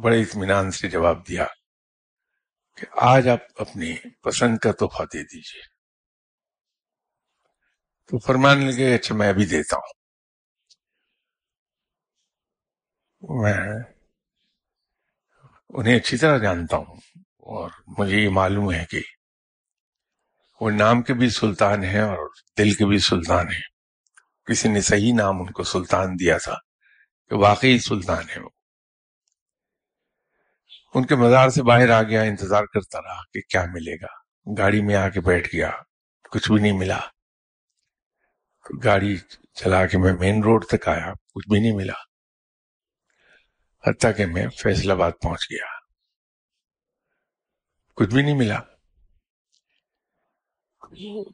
بڑے 0.02 0.22
اطمینان 0.22 0.72
سے 0.72 0.90
جواب 0.90 1.28
دیا۔ 1.28 1.46
کہ 2.78 2.86
آج 2.92 3.28
آپ 3.28 3.40
اپنی 3.56 3.96
پسند 4.24 4.58
کا 4.58 4.72
تحفہ 4.72 5.04
دے 5.04 5.24
دیجیے 5.24 5.62
تو 8.08 8.20
فرمان 8.20 8.66
لگے 8.66 8.96
اچھا 8.96 9.16
میں 9.16 9.30
ابھی 9.30 9.46
دیتا 9.46 9.78
ہوں۔ 9.78 9.94
میں 13.44 13.84
انہیں 15.70 15.96
اچھی 15.96 16.18
طرح 16.18 16.38
جانتا 16.38 16.78
ہوں 16.78 16.96
اور 17.38 17.70
مجھے 18.00 18.18
یہ 18.18 18.30
معلوم 18.30 18.72
ہے 18.72 18.86
کہ 18.90 19.02
وہ 20.62 20.72
نام 20.72 21.02
کے 21.02 21.14
بھی 21.14 21.30
سلطان 21.30 21.84
ہیں 21.84 22.02
اور 22.02 22.30
دل 22.58 22.74
کے 22.74 22.86
بھی 22.86 23.00
سلطان 23.00 23.48
ہیں۔ 23.48 23.62
کسی 24.46 24.70
نے 24.70 24.82
صحیح 24.82 25.14
نام 25.14 25.42
ان 25.42 25.52
کو 25.52 25.64
سلطان 25.64 26.14
دیا 26.20 26.38
تھا 26.38 26.56
کہ 27.30 27.36
واقعی 27.36 27.80
سلطان 27.80 28.24
ہے 28.36 28.40
وہ۔ 28.40 28.50
ان 30.94 31.06
کے 31.06 31.16
مزار 31.16 31.50
سے 31.50 31.64
باہر 31.64 31.90
آ 31.90 32.04
گیا، 32.04 32.22
انتظار 32.22 32.64
کرتا 32.64 33.02
رہا 33.02 33.22
کہ 33.34 33.42
کیا 33.42 33.66
ملے 33.74 33.96
گا۔ 34.02 34.08
گاڑی 34.58 34.82
میں 34.82 34.96
آ 34.96 35.10
کے 35.10 35.22
بیٹھ 35.22 35.56
گیا، 35.56 35.72
کچھ 36.32 36.52
بھی 36.52 36.62
نہیں 36.62 36.72
ملا۔ 36.72 37.00
گاڑی 38.84 39.18
چلا 39.54 39.86
کے 39.86 39.98
میں 39.98 40.14
مین 40.14 40.44
روڈ 40.44 40.66
تک 40.66 40.88
آیا، 40.88 41.14
کچھ 41.14 41.50
بھی 41.50 41.60
نہیں 41.60 41.76
ملا۔ 41.76 41.94
حتیٰ 43.90 44.12
کہ 44.18 44.26
میں 44.26 44.48
فیصلہ 44.48 44.94
آباد 44.94 45.12
پہنچ 45.22 45.52
گیا۔ 45.52 45.66
کچھ 47.96 48.14
بھی 48.14 48.22
نہیں 48.22 48.38
ملا۔ 48.38 48.60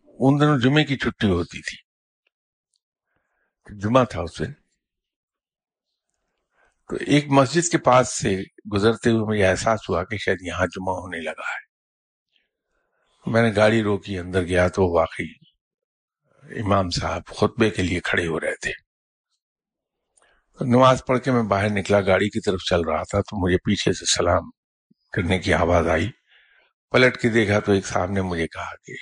ان 0.05 0.41
دنوں 0.41 0.59
جمعے 0.59 0.83
کی 0.83 0.97
چھٹی 0.97 1.29
ہوتی 1.29 1.61
تھی۔ 1.61 1.77
جمعہ 3.79 4.05
تھا 4.05 4.21
اس 4.21 4.39
دن۔ 4.39 4.62
ایک 6.99 7.27
مسجد 7.27 7.71
کے 7.71 7.77
پاس 7.77 8.19
سے 8.19 8.41
گزرتے 8.73 9.09
ہوئے 9.09 9.25
مجھے 9.25 9.47
احساس 9.47 9.89
ہوا 9.89 10.03
کہ 10.03 10.17
شاید 10.17 10.37
یہاں 10.41 10.65
جمعہ 10.65 10.95
ہونے 10.95 11.19
لگا 11.19 11.49
ہے۔ 11.49 11.73
میں 13.25 13.41
نے 13.41 13.51
گاڑی 13.55 13.83
روکی، 13.83 14.17
اندر 14.17 14.43
گیا 14.43 14.67
تو 14.67 14.93
واقعی 14.93 15.25
امام 16.61 16.89
صاحب 16.89 17.21
خطبے 17.27 17.69
کے 17.69 17.83
لیے 17.83 17.99
کھڑے 17.99 18.27
ہو 18.27 18.39
رہے 18.39 18.55
تھے۔ 18.55 18.71
نماز 20.61 21.01
پڑھ 21.07 21.19
کے 21.19 21.31
میں 21.31 21.43
باہر 21.43 21.69
نکلا، 21.69 22.01
گاڑی 22.01 22.29
کی 22.29 22.41
طرف 22.41 22.59
چل 22.59 22.81
رہا 22.81 23.03
تھا 23.03 23.21
تو 23.21 23.45
مجھے 23.45 23.57
پیچھے 23.57 23.93
سے 23.93 24.05
سلام 24.05 24.43
کرنے 25.11 25.39
کی 25.39 25.53
آواز 25.53 25.87
آئی۔ 25.87 26.09
پلٹ 26.91 27.17
کے 27.17 27.29
دیکھا 27.29 27.59
تو 27.59 27.71
ایک 27.71 27.85
صاحب 27.85 28.11
نے 28.11 28.21
مجھے 28.21 28.47
کہا 28.47 28.75
کہ 28.83 28.93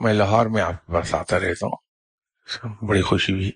میں 0.00 0.14
لاہور 0.14 0.46
میں 0.46 0.62
آپ 0.62 0.86
کے 0.86 0.92
پاس 0.92 1.14
آتا 1.14 1.40
رہتا 1.40 1.66
ہوں۔ 1.66 1.76
بڑی 2.86 3.02
خوشی 3.02 3.32
ہوئی۔ 3.32 3.50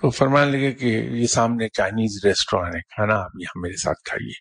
تو 0.00 0.10
فرمان 0.10 0.48
لگے 0.48 0.72
کہ 0.72 0.86
یہ 0.86 1.26
سامنے 1.26 1.68
چائنیز 1.68 2.24
ریسٹورینٹ 2.24 2.74
ہے، 2.74 2.80
کھانا 2.80 3.14
آپ 3.14 3.30
یہاں 3.40 3.60
میرے 3.60 3.76
ساتھ 3.76 3.98
کھائیے۔ 4.04 4.32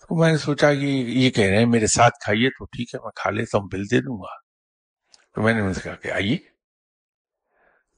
تو 0.00 0.20
میں 0.20 0.30
نے 0.30 0.38
سوچا 0.38 0.74
کہ 0.74 1.04
یہ 1.08 1.30
کہہ 1.30 1.44
رہے 1.44 1.58
ہیں، 1.58 1.66
میرے 1.66 1.86
ساتھ 1.86 2.14
کھائیے 2.24 2.50
تو 2.50 2.64
ٹھیک 2.64 2.94
ہے، 2.94 3.00
میں 3.02 3.10
کھا 3.14 3.30
لیتا 3.30 3.58
ہوں، 3.58 3.68
بل 3.72 3.84
دے 3.84 4.00
دوں 4.00 4.16
گا۔ 4.16 4.34
تو 5.34 5.42
میں 5.42 5.54
نے 5.54 5.60
ان 5.60 5.74
سے 5.74 5.80
کہا 5.84 5.94
کہ 5.94 6.12
آئیے۔ 6.12 6.36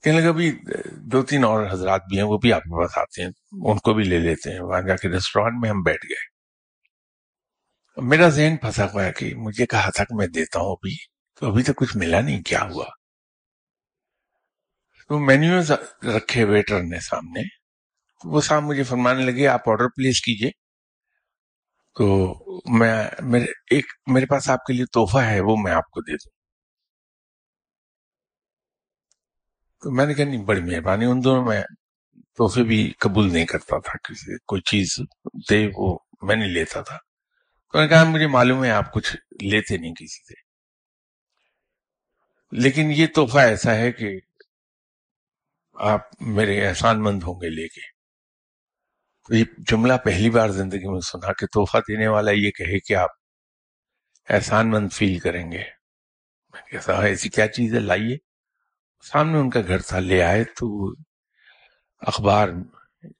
کہنے 0.03 0.21
لگا 0.21 0.31
بھی 0.31 0.59
دو 0.91 1.23
تین 1.23 1.43
اور 1.43 1.65
حضرات 1.71 2.01
بھی 2.09 2.17
ہیں، 2.17 2.25
وہ 2.25 2.37
بھی 2.37 2.53
آپ 2.53 2.61
کے 2.61 2.81
پاس 2.81 2.97
آتے 2.97 3.21
ہیں، 3.21 3.29
ان 3.51 3.77
کو 3.77 3.93
بھی 3.93 4.03
لے 4.03 4.19
لیتے 4.19 4.51
ہیں۔ 4.51 4.59
وہاں 4.59 4.81
جا 4.81 4.95
کے 4.95 5.09
ریسٹورینٹ 5.09 5.61
میں 5.61 5.69
ہم 5.69 5.81
بیٹھ 5.81 6.05
گئے۔ 6.09 6.35
میرا 8.07 8.29
ذہن 8.29 8.57
پھنسا 8.57 8.91
ہوا 8.91 9.05
ہے 9.05 9.13
کہ 9.13 9.35
مجھے 9.35 9.65
کہا 9.65 9.89
تھا 9.89 10.03
کہ 10.03 10.15
میں 10.15 10.27
دیتا 10.27 10.59
ہوں 10.59 10.71
ابھی، 10.71 10.95
تو 11.39 11.51
ابھی 11.51 11.63
تک 11.63 11.75
کچھ 11.75 11.97
ملا 11.97 12.21
نہیں، 12.21 12.41
کیا 12.41 12.63
ہوا؟ 12.63 12.85
تو 15.07 15.19
مینیو 15.19 15.59
رکھے 16.17 16.43
ویٹر 16.43 16.81
نے 16.81 16.99
سامنے۔ 16.99 17.41
وہ 18.23 18.41
صاحب 18.41 18.63
مجھے 18.63 18.83
فرمانے 18.83 19.25
لگے، 19.25 19.47
آپ 19.47 19.69
آرڈر 19.69 19.87
پلیس 19.87 20.21
کیجیے۔ 20.21 20.51
تو 21.95 22.35
میں 22.77 23.07
میرے 23.21 23.45
ایک 23.71 23.85
میرے 24.07 24.25
پاس 24.25 24.49
آپ 24.49 24.65
کے 24.65 24.73
لیے 24.73 24.85
تحفہ 24.85 25.17
ہے، 25.17 25.39
وہ 25.39 25.55
میں 25.63 25.71
آپ 25.71 25.89
کو 25.91 26.01
دے 26.01 26.11
دوں۔ 26.11 26.31
تو 29.81 29.91
میں 29.91 30.05
نے 30.05 30.13
کہا، 30.13 30.25
نہیں، 30.25 30.43
بڑی 30.43 30.61
مہربانی، 30.61 31.05
ان 31.05 31.23
دونوں 31.23 31.45
میں 31.45 31.63
تحفے 32.13 32.63
بھی 32.63 32.93
قبول 32.99 33.33
نہیں 33.33 33.45
کرتا 33.45 33.79
تھا، 33.79 33.97
کسی 33.97 34.31
کوئی 34.47 34.61
چیز 34.61 34.99
دے، 35.49 35.67
وہ 35.75 35.99
میں 36.21 36.35
نہیں 36.35 36.49
لیتا 36.49 36.81
تھا۔ 36.81 36.97
تو 37.73 37.81
نے 37.81 37.87
کہا، 37.87 38.03
مجھے 38.03 38.27
معلوم 38.27 38.63
ہے، 38.63 38.71
آپ 38.71 38.93
کچھ 38.93 39.15
لیتے 39.43 39.77
نہیں 39.77 39.93
کسی 39.93 40.23
سے۔ 40.25 40.33
لیکن 42.51 42.91
یہ 42.95 43.07
تحفہ 43.07 43.37
ایسا 43.37 43.75
ہے 43.75 43.91
کہ 43.91 44.19
آپ 45.79 46.01
میرے 46.21 46.67
احسان 46.67 47.03
مند 47.03 47.23
ہوں 47.23 47.33
گے 47.33 47.49
لے 47.49 47.67
کے۔ 47.67 47.81
تو 49.27 49.35
یہ 49.35 49.45
جملہ 49.57 49.93
پہلی 50.05 50.29
بار 50.29 50.49
زندگی 50.49 50.91
میں 50.91 50.99
سنا 50.99 51.33
کہ 51.33 51.45
تحفہ 51.45 51.77
دینے 51.77 52.07
والا 52.07 52.31
یہ 52.31 52.51
کہے 52.51 52.79
کہ 52.79 52.95
آپ 52.95 53.09
احسان 54.29 54.71
مند 54.71 54.89
فیل 54.93 55.19
کریں 55.19 55.51
گے۔ 55.51 55.63
میں 56.53 56.61
نے 56.73 56.77
کہا 56.85 57.01
ایسی 57.01 57.29
کیا 57.29 57.47
چیز 57.47 57.73
ہے؟ 57.73 57.79
لائیے۔ 57.79 58.17
سامنے 59.03 59.37
ان 59.37 59.49
کا 59.49 59.61
گھر 59.67 59.81
تھا، 59.81 59.99
لے 59.99 60.23
آئے 60.23 60.43
تو 60.43 60.93
اخبار 61.99 62.49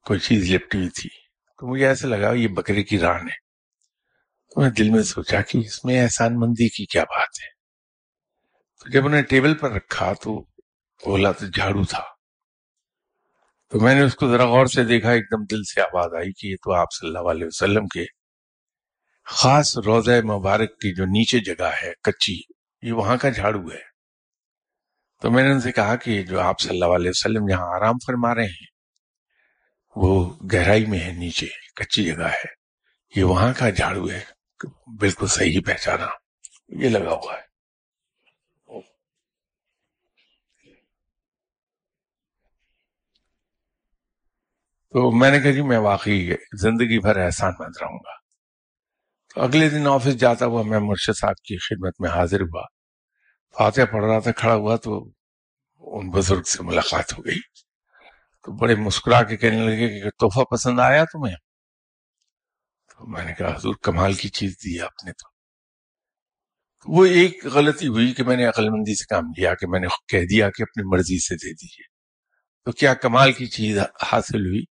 کوئی 0.01 0.19
چیز 0.19 0.51
لپٹی 0.51 0.77
ہوئی 0.77 0.89
تھی۔ 0.89 1.09
تو 1.57 1.67
مجھے 1.67 1.87
ایسا 1.87 2.07
لگا 2.07 2.33
یہ 2.33 2.47
بکرے 2.47 2.83
کی 2.83 2.99
ران 2.99 3.21
ہے۔ 3.21 3.45
تو 4.49 4.61
میں 4.61 4.69
دل 4.69 4.89
میں 4.89 5.03
سوچا 5.03 5.41
کہ 5.41 5.57
اس 5.57 5.85
میں 5.85 6.03
احسان 6.03 6.39
مندی 6.39 6.69
کی 6.69 6.85
کیا 6.85 7.03
بات 7.03 7.29
ہے۔ 7.43 7.47
تو 8.83 8.89
جب 8.89 9.05
انہیں 9.05 9.21
ٹیبل 9.21 9.57
پر 9.57 9.71
رکھا 9.71 10.13
تو 10.13 10.41
بولا 11.05 11.31
تو 11.31 11.45
جھاڑو 11.45 11.83
تھا۔ 11.83 12.14
تو 13.69 13.79
میں 13.79 13.95
نے 13.95 14.01
اس 14.01 14.15
کو 14.15 14.31
ذرا 14.31 14.45
غور 14.45 14.65
سے 14.65 14.83
دیکھا، 14.83 15.11
ایک 15.11 15.23
دم 15.23 15.43
دل 15.43 15.63
سے 15.63 15.81
آواز 15.81 16.13
آئی 16.13 16.31
کہ 16.33 16.47
یہ 16.47 16.55
تو 16.55 16.73
آپ 16.73 16.87
صلی 16.99 17.07
اللہ 17.07 17.29
علیہ 17.29 17.45
وسلم 17.45 17.87
کے 17.87 18.05
خاص 19.25 19.77
روزہ 19.77 20.11
مبارک 20.11 20.69
کی 20.69 20.95
جو 20.95 21.05
نیچے 21.05 21.39
جگہ 21.39 21.69
ہے، 21.83 21.93
کچی، 22.03 22.41
یہ 22.81 22.91
وہاں 22.91 23.17
کا 23.17 23.29
جھاڑو 23.29 23.71
ہے۔ 23.71 23.95
تو 25.21 25.31
میں 25.31 25.43
نے 25.43 25.51
ان 25.51 25.61
سے 25.61 25.71
کہا 25.71 25.95
کہ 25.95 26.23
جو 26.23 26.39
آپ 26.39 26.59
صلی 26.59 26.69
اللہ 26.69 26.95
علیہ 26.95 27.09
وسلم 27.09 27.47
جہاں 27.49 27.75
آرام 27.75 27.95
فرما 28.07 28.35
رہے 28.35 28.45
ہیں، 28.45 28.67
وہ 29.95 30.33
گہرائی 30.53 30.85
میں 30.85 30.99
ہے، 30.99 31.11
نیچے 31.11 31.47
کچی 31.75 32.03
جگہ 32.03 32.27
ہے۔ 32.27 32.65
یہ 33.15 33.23
وہاں 33.23 33.53
کا 33.57 33.69
جھاڑو 33.69 34.09
ہے، 34.09 34.21
بالکل 34.99 35.27
صحیح 35.27 35.59
پہچانا۔ 35.65 36.07
یہ 36.69 36.89
لگا 36.89 37.11
ہوا 37.11 37.37
ہے۔ 37.37 37.44
تو 44.95 45.11
میں 45.11 45.31
نے 45.31 45.39
کہا 45.39 45.51
جی 45.51 45.61
میں 45.61 45.77
واقعی 45.77 46.29
زندگی 46.61 46.99
بھر 46.99 47.17
احسان 47.17 47.53
مند 47.59 47.73
رہوں 47.81 47.97
گا۔ 47.97 48.13
تو 49.35 49.41
اگلے 49.41 49.69
دن 49.69 49.87
آفس 49.87 50.17
جاتا 50.17 50.45
ہوا 50.45 50.63
میں 50.63 50.79
مرشد 50.79 51.19
صاحب 51.19 51.35
کی 51.35 51.57
خدمت 51.57 52.01
میں 52.01 52.09
حاضر 52.09 52.41
ہوا۔ 52.41 52.65
فاتحہ 53.57 53.83
پڑھ 53.83 54.05
رہا 54.05 54.19
تھا، 54.19 54.31
کھڑا 54.31 54.53
ہوا 54.53 54.75
تو 54.75 55.11
ان 55.77 56.09
بزرگ 56.09 56.41
سے 56.41 56.63
ملاقات 56.63 57.13
ہو 57.13 57.25
گئی۔ 57.25 57.39
تو 58.43 58.51
بڑے 58.51 58.75
مسکرا 58.75 59.23
کے 59.23 59.37
کہنے 59.37 59.65
لگے 59.65 60.01
کہ 60.01 60.09
تحفہ 60.09 60.43
پسند 60.43 60.79
آیا 60.79 61.03
تمہیں 61.03 61.35
تو 62.89 63.07
میں 63.07 63.25
نے 63.25 63.33
کہا، 63.33 63.55
حضور 63.55 63.75
کمال 63.81 64.13
کی 64.13 64.29
چیز 64.29 64.51
دی 64.51 64.81
آپ 64.81 65.05
نے 65.05 65.11
تو۔ 65.11 65.29
وہ 66.85 67.05
ایک 67.05 67.45
غلطی 67.45 67.87
ہوئی 67.87 68.13
کہ 68.13 68.23
میں 68.23 68.37
نے 68.37 68.45
عقل 68.45 68.69
مندی 68.69 68.95
سے 68.95 69.05
کام 69.05 69.23
لیا، 69.37 69.55
کہ 69.55 69.67
میں 69.67 69.79
نے 69.79 69.87
کہہ 70.07 70.25
دیا 70.25 70.49
کہ 70.49 70.61
اپنی 70.61 70.83
مرضی 70.91 71.19
سے 71.19 71.35
دے 71.35 71.53
دیجیے 71.53 71.83
تو 72.65 72.71
کیا 72.71 72.93
کمال 72.93 73.31
کی 73.31 73.45
چیز 73.45 73.77
حاصل 74.11 74.45
ہوئی؟ 74.45 74.74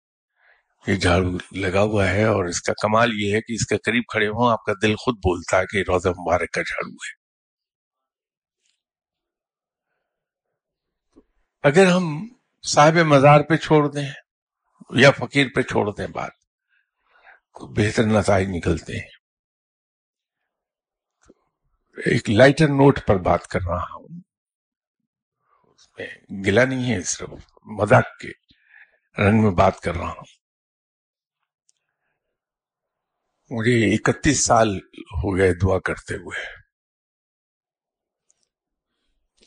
یہ 0.89 0.97
جھاڑو 0.97 1.39
لگا 1.53 1.83
ہوا 1.83 2.09
ہے 2.09 2.25
اور 2.25 2.45
اس 2.45 2.61
کا 2.61 2.73
کمال 2.73 3.11
یہ 3.15 3.35
ہے 3.35 3.41
کہ 3.41 3.53
اس 3.53 3.67
کے 3.67 3.77
قریب 3.77 4.03
کھڑے 4.09 4.29
ہوں، 4.29 4.53
آپ 4.53 4.65
کا 4.65 4.73
دل 4.83 4.95
خود 4.97 5.15
بولتا 5.15 5.61
ہے 5.61 5.67
کہ 5.67 5.91
روزہ 5.91 6.09
مبارک 6.09 6.51
کا 6.53 6.63
جھاڑو 6.63 6.95
ہے۔ 6.95 7.19
اگر 11.63 11.87
ہم 11.87 12.29
صاحب 12.67 12.95
مزار 12.95 13.41
پہ 13.41 13.57
چھوڑ 13.57 13.93
دیں 13.93 14.11
یا 14.91 15.11
فقیر 15.11 15.47
پہ 15.55 15.63
چھوڑ 15.63 15.95
دیں 15.95 16.07
بات، 16.07 16.31
تو 17.55 17.67
بہتر 17.67 18.03
نتائج 18.03 18.49
نکلتے 18.51 18.93
ہیں۔ 18.93 19.09
ایک 22.07 22.31
لائٹر 22.31 22.69
نوٹ 22.69 22.99
پر 23.07 23.17
بات 23.17 23.47
کر 23.47 23.61
رہا 23.69 23.95
ہوں۔ 23.95 24.21
اس 25.65 25.99
میں 25.99 26.07
گلا 26.47 26.65
نہیں 26.65 26.93
ہے، 26.93 27.03
صرف 27.03 27.31
مذاق 27.65 28.05
کے 28.21 28.29
رنگ 29.23 29.43
میں 29.43 29.51
بات 29.51 29.81
کر 29.81 29.95
رہا 29.95 30.09
ہوں۔ 30.09 30.38
مجھے 33.51 33.95
اکتیس 33.95 34.45
سال 34.45 34.77
ہو 34.95 35.37
گئے 35.37 35.55
دعا 35.55 35.79
کرتے 35.79 36.15
ہوئے۔ 36.15 36.45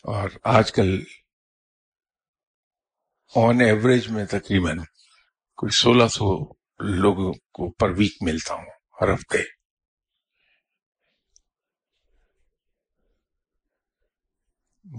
اور 0.04 0.30
آج 0.44 0.72
کل 0.72 1.04
آن 3.36 3.62
ایوریج 3.62 4.08
میں 4.08 4.26
تقریباً 4.26 4.78
کوئی 5.58 5.72
سولہ 5.72 6.08
سو 6.08 6.54
لوگوں 6.80 7.34
کو 7.34 7.72
پر 7.72 7.90
ویک 7.90 8.14
ملتا 8.22 8.54
ہوں 8.54 8.66
ہر 9.02 9.14
ہفتے۔ 9.14 9.38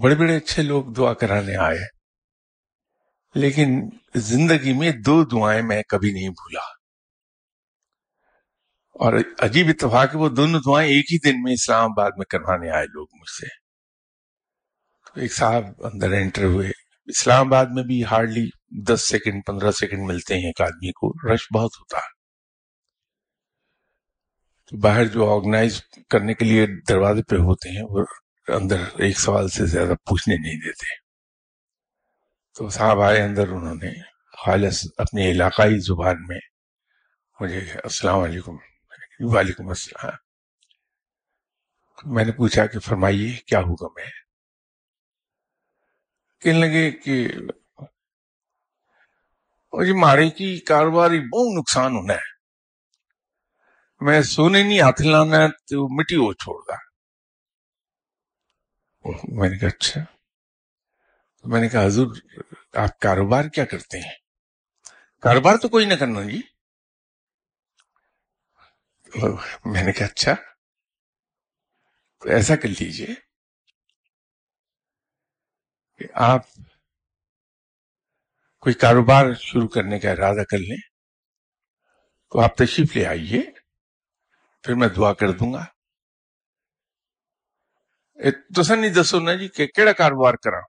بڑے 0.02 0.14
بڑے 0.14 0.36
اچھے 0.36 0.62
لوگ 0.62 0.84
دعا 0.84 1.14
کرانے 1.14 1.56
آئے، 1.56 1.78
لیکن 3.34 3.90
زندگی 4.14 4.72
میں 4.72 4.92
دو 5.06 5.24
دعائیں 5.24 5.62
میں 5.62 5.82
کبھی 5.82 6.12
نہیں 6.12 6.28
بھولا۔ 6.28 6.81
اور 9.02 9.12
عجیب 9.38 9.66
اتفاق 9.68 10.10
وہ 10.14 10.28
دونوں 10.28 10.60
دعائیں 10.60 10.90
ایک 10.90 11.12
ہی 11.12 11.18
دن 11.18 11.42
میں 11.42 11.52
اسلام 11.52 11.90
آباد 11.90 12.10
میں 12.16 12.24
کروانے 12.24 12.70
آئے 12.70 12.86
لوگ 12.86 13.06
مجھ 13.12 13.30
سے۔ 13.30 13.46
تو 15.06 15.20
ایک 15.20 15.32
صاحب 15.32 15.64
اندر 15.78 16.12
انٹر 16.12 16.44
ہوئے۔ 16.44 16.70
اسلام 17.04 17.46
آباد 17.46 17.66
میں 17.66 17.82
بھی 17.82 18.04
ہارڈلی 18.04 18.46
دس 18.88 19.08
سیکنڈ 19.08 19.42
پندرہ 19.46 19.70
سیکنڈ 19.70 20.00
ملتے 20.02 20.34
ہیں 20.34 20.46
ایک 20.46 20.60
آدمی 20.60 20.92
کو۔ 20.92 21.34
رش 21.34 21.46
بہت 21.54 21.70
ہوتا۔ 21.80 21.96
ہے 21.96 22.12
تو 24.70 24.76
باہر 24.76 25.04
جو 25.04 25.34
آرگنائز 25.34 25.82
کرنے 26.10 26.34
کے 26.34 26.44
لیے 26.44 26.66
دروازے 26.88 27.22
پہ 27.22 27.36
ہوتے 27.36 27.68
ہیں، 27.68 27.86
وہ 27.88 28.04
اندر 28.48 28.76
ایک 28.98 29.20
سوال 29.20 29.48
سے 29.48 29.66
زیادہ 29.66 29.94
پوچھنے 30.08 30.34
نہیں 30.34 30.60
دیتے۔ 30.60 30.86
تو 32.58 32.68
صاحب 32.68 33.00
آئے 33.00 33.22
اندر، 33.22 33.48
انہوں 33.48 33.74
نے 33.74 33.92
خالص 34.44 34.86
اپنی 34.98 35.30
علاقائی 35.30 35.78
زبان 35.78 36.16
میں 36.28 36.38
مجھے 37.40 37.60
السلام 37.84 38.18
علیکم۔ 38.18 38.71
وعلیکم 39.22 39.68
السلام 39.68 40.12
میں 42.14 42.24
نے 42.24 42.32
پوچھا 42.32 42.66
کہ 42.66 42.78
فرمائیے 42.78 43.36
کیا 43.36 43.58
حکم 43.58 43.98
ہے 43.98 44.10
کہنے 46.40 46.58
لگے 46.58 46.90
کہ 46.90 47.28
جی 49.84 49.92
مارے 49.92 50.30
کی 50.30 50.60
کاروباری 50.60 51.20
بہت 51.20 51.58
نقصان 51.58 51.96
ہونا 51.96 52.14
ہے۔ 52.14 52.32
میں 54.00 54.22
سونے 54.22 54.62
نہیں، 54.62 54.80
ہاتھ 54.80 55.02
لانا 55.02 55.46
تو 55.46 56.00
مٹی 56.00 56.16
وہ 56.16 56.32
چھوڑ 56.32 56.62
گا 56.68 56.76
میں 59.28 59.50
نے 59.50 59.58
کہا 59.58 59.68
اچھا۔ 59.68 60.00
میں 61.44 61.60
نے 61.60 61.68
کہا، 61.68 61.86
حضور، 61.86 62.16
آپ 62.72 62.98
کاروبار 62.98 63.44
کیا 63.44 63.64
کرتے 63.64 63.98
ہیں؟ 63.98 64.14
کاروبار 65.20 65.56
تو 65.56 65.68
کوئی 65.68 65.86
نہ 65.86 65.94
کرنا 65.94 66.22
جی۔ 66.22 66.51
میں 69.14 69.82
نے 69.82 69.92
کہا 69.92 70.06
اچھا 70.06 70.34
تو 72.22 72.28
ایسا 72.28 72.56
کر 72.56 72.68
لیجیے 72.68 73.06
کہ 76.00 76.06
آپ 76.14 76.42
کوئی 78.62 78.74
کاروبار 78.74 79.32
شروع 79.34 79.68
کرنے 79.68 79.98
کا 79.98 80.10
ارادہ 80.10 80.44
کر 80.50 80.58
لیں، 80.58 80.80
تو 82.32 82.40
آپ 82.40 82.56
تشریف 82.56 82.96
لے 82.96 83.06
آئیے، 83.06 83.40
پھر 84.64 84.74
میں 84.74 84.88
دعا 84.88 85.12
کر 85.12 85.30
دوں 85.30 85.52
گا. 85.52 85.64
تو 88.54 88.74
نہیں 88.74 88.94
دسو 88.94 89.20
نا 89.20 89.34
جی 89.34 89.48
کہ 89.48 89.66
کیڑا 89.66 89.92
کاروبار 89.92 90.34
کرا 90.34 90.60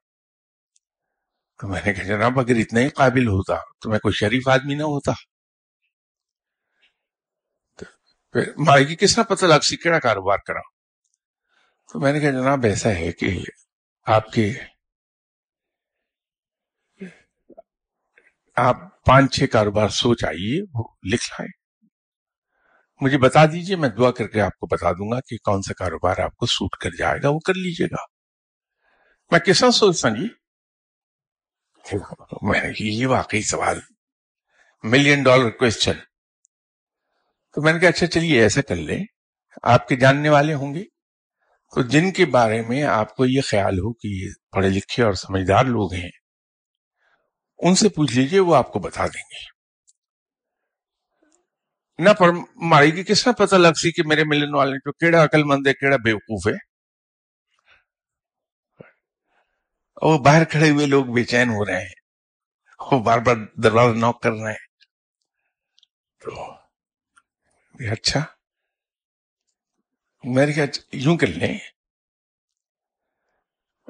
تو 1.60 1.68
میں 1.68 1.82
نے 1.86 1.94
کہا، 1.94 2.04
جناب، 2.04 2.40
اگر 2.40 2.56
اتنا 2.56 2.80
ہی 2.80 2.90
قابل 2.90 3.28
ہوتا 3.28 3.56
تو 3.82 3.90
میں 3.90 4.00
کوئی 4.00 4.14
شریف 4.14 4.48
آدمی 4.48 4.76
نہ 4.76 4.84
ہوتا۔ 4.84 5.12
مائی 8.36 8.86
کی 8.86 8.96
کس 8.96 9.18
نے 9.18 9.24
پتہ 9.24 9.46
لگ 9.46 9.60
سی 9.60 9.78
کیڑا 9.78 10.00
کاروبار 10.00 10.38
کرا۔ 10.38 10.60
تو 11.94 12.00
میں 12.00 12.14
نے 12.14 12.20
کہا، 12.20 12.32
جناب، 12.32 12.64
ایسا 12.64 12.90
ہے 12.90 13.12
کہ 13.12 13.40
آپ 14.06 14.32
کے 14.32 14.54
آپ 18.56 19.06
پانچ 19.06 19.36
چھ 19.36 19.44
کاروبار 19.52 19.90
سوچ 19.90 20.24
آئیے، 20.26 20.62
وہ 20.74 20.84
لکھ 21.14 21.32
لائے 21.32 21.48
مجھے 23.02 23.18
بتا 23.18 23.46
دیجیے، 23.46 23.76
میں 23.76 23.90
دعا 23.90 24.12
کر 24.12 24.28
کے 24.28 24.42
آپ 24.42 24.58
کو 24.60 24.68
بتا 24.68 24.92
دوں 24.92 25.12
گا 25.12 25.20
کہ 25.20 25.38
کون 25.38 25.62
سا 25.62 25.74
کاروبار 25.74 26.18
آپ 26.18 26.36
کو 26.36 26.46
سوٹ 26.46 26.78
کر 26.78 26.90
جائے 26.98 27.20
گا، 27.24 27.30
وہ 27.30 27.40
کر 27.40 27.54
لیجیے 27.54 27.88
گا۔ 27.88 28.04
میں 29.32 29.40
کس 29.40 29.60
طرح 29.60 29.72
سوچتا 29.72 30.10
جی 30.10 30.28
میں 32.42 32.62
یہ 32.80 33.08
واقعی 33.08 33.42
سوال 33.42 33.80
ملین 34.84 35.24
ڈالر 35.24 35.50
کوشچن 35.50 36.13
تو 37.54 37.62
میں 37.62 37.74
نے 37.74 37.80
کہا 37.80 37.90
اچھا 37.90 38.08
چلیے 38.08 38.42
ایسا 38.42 38.62
کر 38.62 38.76
لیں۔ 38.76 39.04
آپ 39.64 39.88
کے 39.88 39.96
جاننے 39.96 40.30
والے 40.30 40.54
ہوں 40.54 40.74
گے۔ 40.74 40.84
تو 41.76 41.82
جن 41.82 42.12
کے 42.12 42.26
بارے 42.26 42.62
میں 42.62 42.84
آپ 42.84 43.16
کو 43.16 43.26
یہ 43.26 43.42
خیال 43.42 43.80
ہو 43.80 43.94
کہ 43.94 44.08
یہ 44.08 44.30
پڑھے 44.52 44.70
لکھے 44.70 45.04
اور 45.04 45.14
سمجھدار 45.14 45.66
لوگ 45.66 45.94
ہیں، 45.94 46.10
ان 47.58 47.76
سے 47.76 47.90
پوچھ 47.90 48.18
لیجیے، 48.18 48.40
وہ 48.40 48.56
آپ 48.56 48.74
کو 48.74 48.80
بتا 48.80 49.08
دیں 49.08 49.22
گے۔ 49.22 49.54
نہ 52.04 52.10
پر 52.14 52.28
ماری 52.56 52.92
کی 52.92 53.04
کس 53.04 53.28
نے 53.28 53.34
پتہ 53.34 53.56
لگ 53.56 53.74
سی 53.74 53.92
کہ 53.92 54.04
میرے 54.04 54.24
ملنے 54.24 54.58
والے 54.58 54.78
جو 54.78 54.92
کیڑا 54.92 55.24
عقل 55.24 55.44
مند 55.44 55.68
ہے، 55.68 55.74
کیڑا 55.74 55.98
بیوقوف 55.98 56.48
ہے؟ 56.48 56.74
وہ 60.02 60.18
باہر 60.18 60.44
کھڑے 60.44 60.70
ہوئے 60.70 60.86
لوگ 60.86 61.06
بے 61.06 61.24
چین 61.24 61.50
ہو 61.50 61.66
رہے 61.66 61.82
ہیں۔ 61.82 61.94
وہ 62.92 63.00
بار 63.00 63.20
بار 63.20 63.36
دروازہ 63.64 63.98
نوک 63.98 64.24
کر 64.24 64.32
رہے 64.32 64.52
ہیں۔ 64.52 64.68
تو 66.20 66.63
اچھا 67.92 68.20
میں 70.24 70.46
نے 70.46 70.54
کہا، 70.54 70.64
یوں 70.92 71.18
کر 71.18 71.28
لیں۔ 71.28 71.58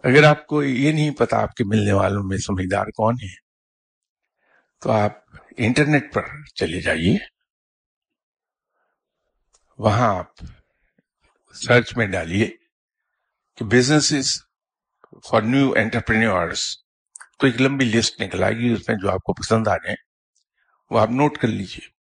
اگر 0.04 0.24
آپ 0.24 0.48
کو 0.48 0.64
یہ 0.64 0.92
نہیں 0.92 1.12
پتا 1.12 1.42
آپ 1.42 1.54
کے 1.54 1.64
ملنے 1.64 1.92
والوں 1.92 2.24
میں 2.24 2.38
سمجھدار 2.38 2.86
کون 2.86 3.16
ہے 3.24 3.36
تو 4.80 4.92
آپ 4.92 5.12
انٹرنیٹ 5.58 6.14
پر 6.14 6.22
چلے 6.56 6.82
جائیے۔ 6.82 7.18
وہاں 9.78 10.20
آپ 10.20 10.28
سرچ 11.54 11.98
میں 11.98 12.08
ڈالیے 12.08 12.48
کہ 13.56 13.66
بزنس 13.66 14.44
فار 15.30 15.42
نیو 15.42 15.74
انٹرپرینورس 15.78 16.78
تو 17.40 17.48
ایک 17.48 17.62
لمبی 17.62 17.86
لسٹ 17.86 18.22
نکل 18.22 18.44
آئے 18.44 18.54
گی، 18.54 18.74
اس 18.74 18.90
میں 18.90 18.98
جو 19.02 19.12
آپ 19.12 19.24
کو 19.24 19.34
پسند 19.34 19.68
آ 19.68 19.78
جائیں، 19.78 19.96
وہ 20.90 21.00
آپ 21.00 21.10
نوٹ 21.10 21.38
کر 21.38 21.48
لیجیے 21.48 21.93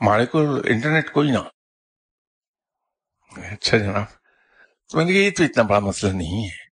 ہمارے 0.00 0.26
کو 0.26 0.38
انٹرنیٹ 0.64 1.10
کوئی 1.10 1.30
نہ 1.30 1.38
اچھا 3.50 3.78
جناب 3.78 4.04
تو 4.88 4.98
میں 4.98 5.04
نے 5.04 5.12
کہا 5.12 5.20
یہ 5.20 5.30
تو 5.30 5.44
اتنا 5.44 5.62
بڑا 5.62 5.78
مسئلہ 5.78 6.12
نہیں 6.12 6.44
ہے 6.44 6.66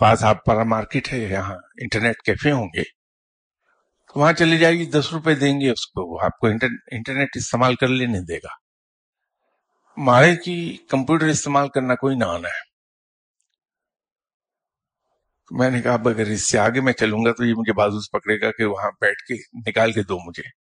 پاس 0.00 0.24
آپ 0.24 0.44
پر 0.44 0.64
مارکیٹ 0.64 1.12
ہے، 1.12 1.18
یہاں 1.18 1.54
انٹرنیٹ 1.54 2.22
کیفے 2.22 2.52
ہوں 2.52 2.68
گے، 2.76 2.82
تو 4.08 4.20
وہاں 4.20 4.32
چلے 4.32 4.56
جائے 4.56 4.74
گی، 4.74 4.86
دس 4.86 5.12
روپے 5.12 5.34
دیں 5.34 5.60
گے، 5.60 5.70
اس 5.70 5.86
کو 5.86 6.24
آپ 6.24 6.38
کو 6.38 6.46
انٹرنیٹ 6.46 7.28
استعمال 7.34 7.74
کر 7.74 7.88
لینے 7.88 8.20
دے 8.20 8.38
گا۔ 8.38 8.48
مارے 9.96 10.36
کی 10.36 10.76
کمپیوٹر 10.88 11.26
استعمال 11.26 11.68
کرنا 11.68 11.94
کوئی 11.94 12.16
نہ 12.16 12.24
آنا 12.24 12.48
ہے۔ 12.48 12.68
میں 15.50 15.70
نے 15.70 15.82
کہا 15.82 15.92
اب 15.92 16.08
اگر 16.08 16.26
اس 16.26 16.50
سے 16.50 16.58
آگے 16.58 16.80
میں 16.80 16.92
چلوں 16.92 17.24
گا 17.24 17.32
تو 17.32 17.44
یہ 17.44 17.54
مجھے 17.56 17.72
بازو 17.72 18.18
پکڑے 18.18 18.40
گا 18.40 18.52
کہ 18.52 18.64
وہاں 18.64 18.90
بیٹھ 19.00 19.22
کے 19.22 19.34
نکال 19.70 19.92
کے 19.92 20.02
دو 20.02 20.18
مجھے۔ 20.18 20.67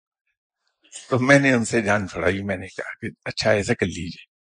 تو 1.08 1.18
میں 1.18 1.38
نے 1.38 1.52
ان 1.52 1.64
سے 1.64 1.80
جان 1.80 2.08
چھڑائی، 2.08 2.42
میں 2.42 2.56
نے 2.56 2.66
کہا 2.66 2.94
کہ 3.00 3.08
اچھا 3.24 3.50
ایسا 3.50 3.74
کر 3.74 3.86
لیجیے 3.86 4.34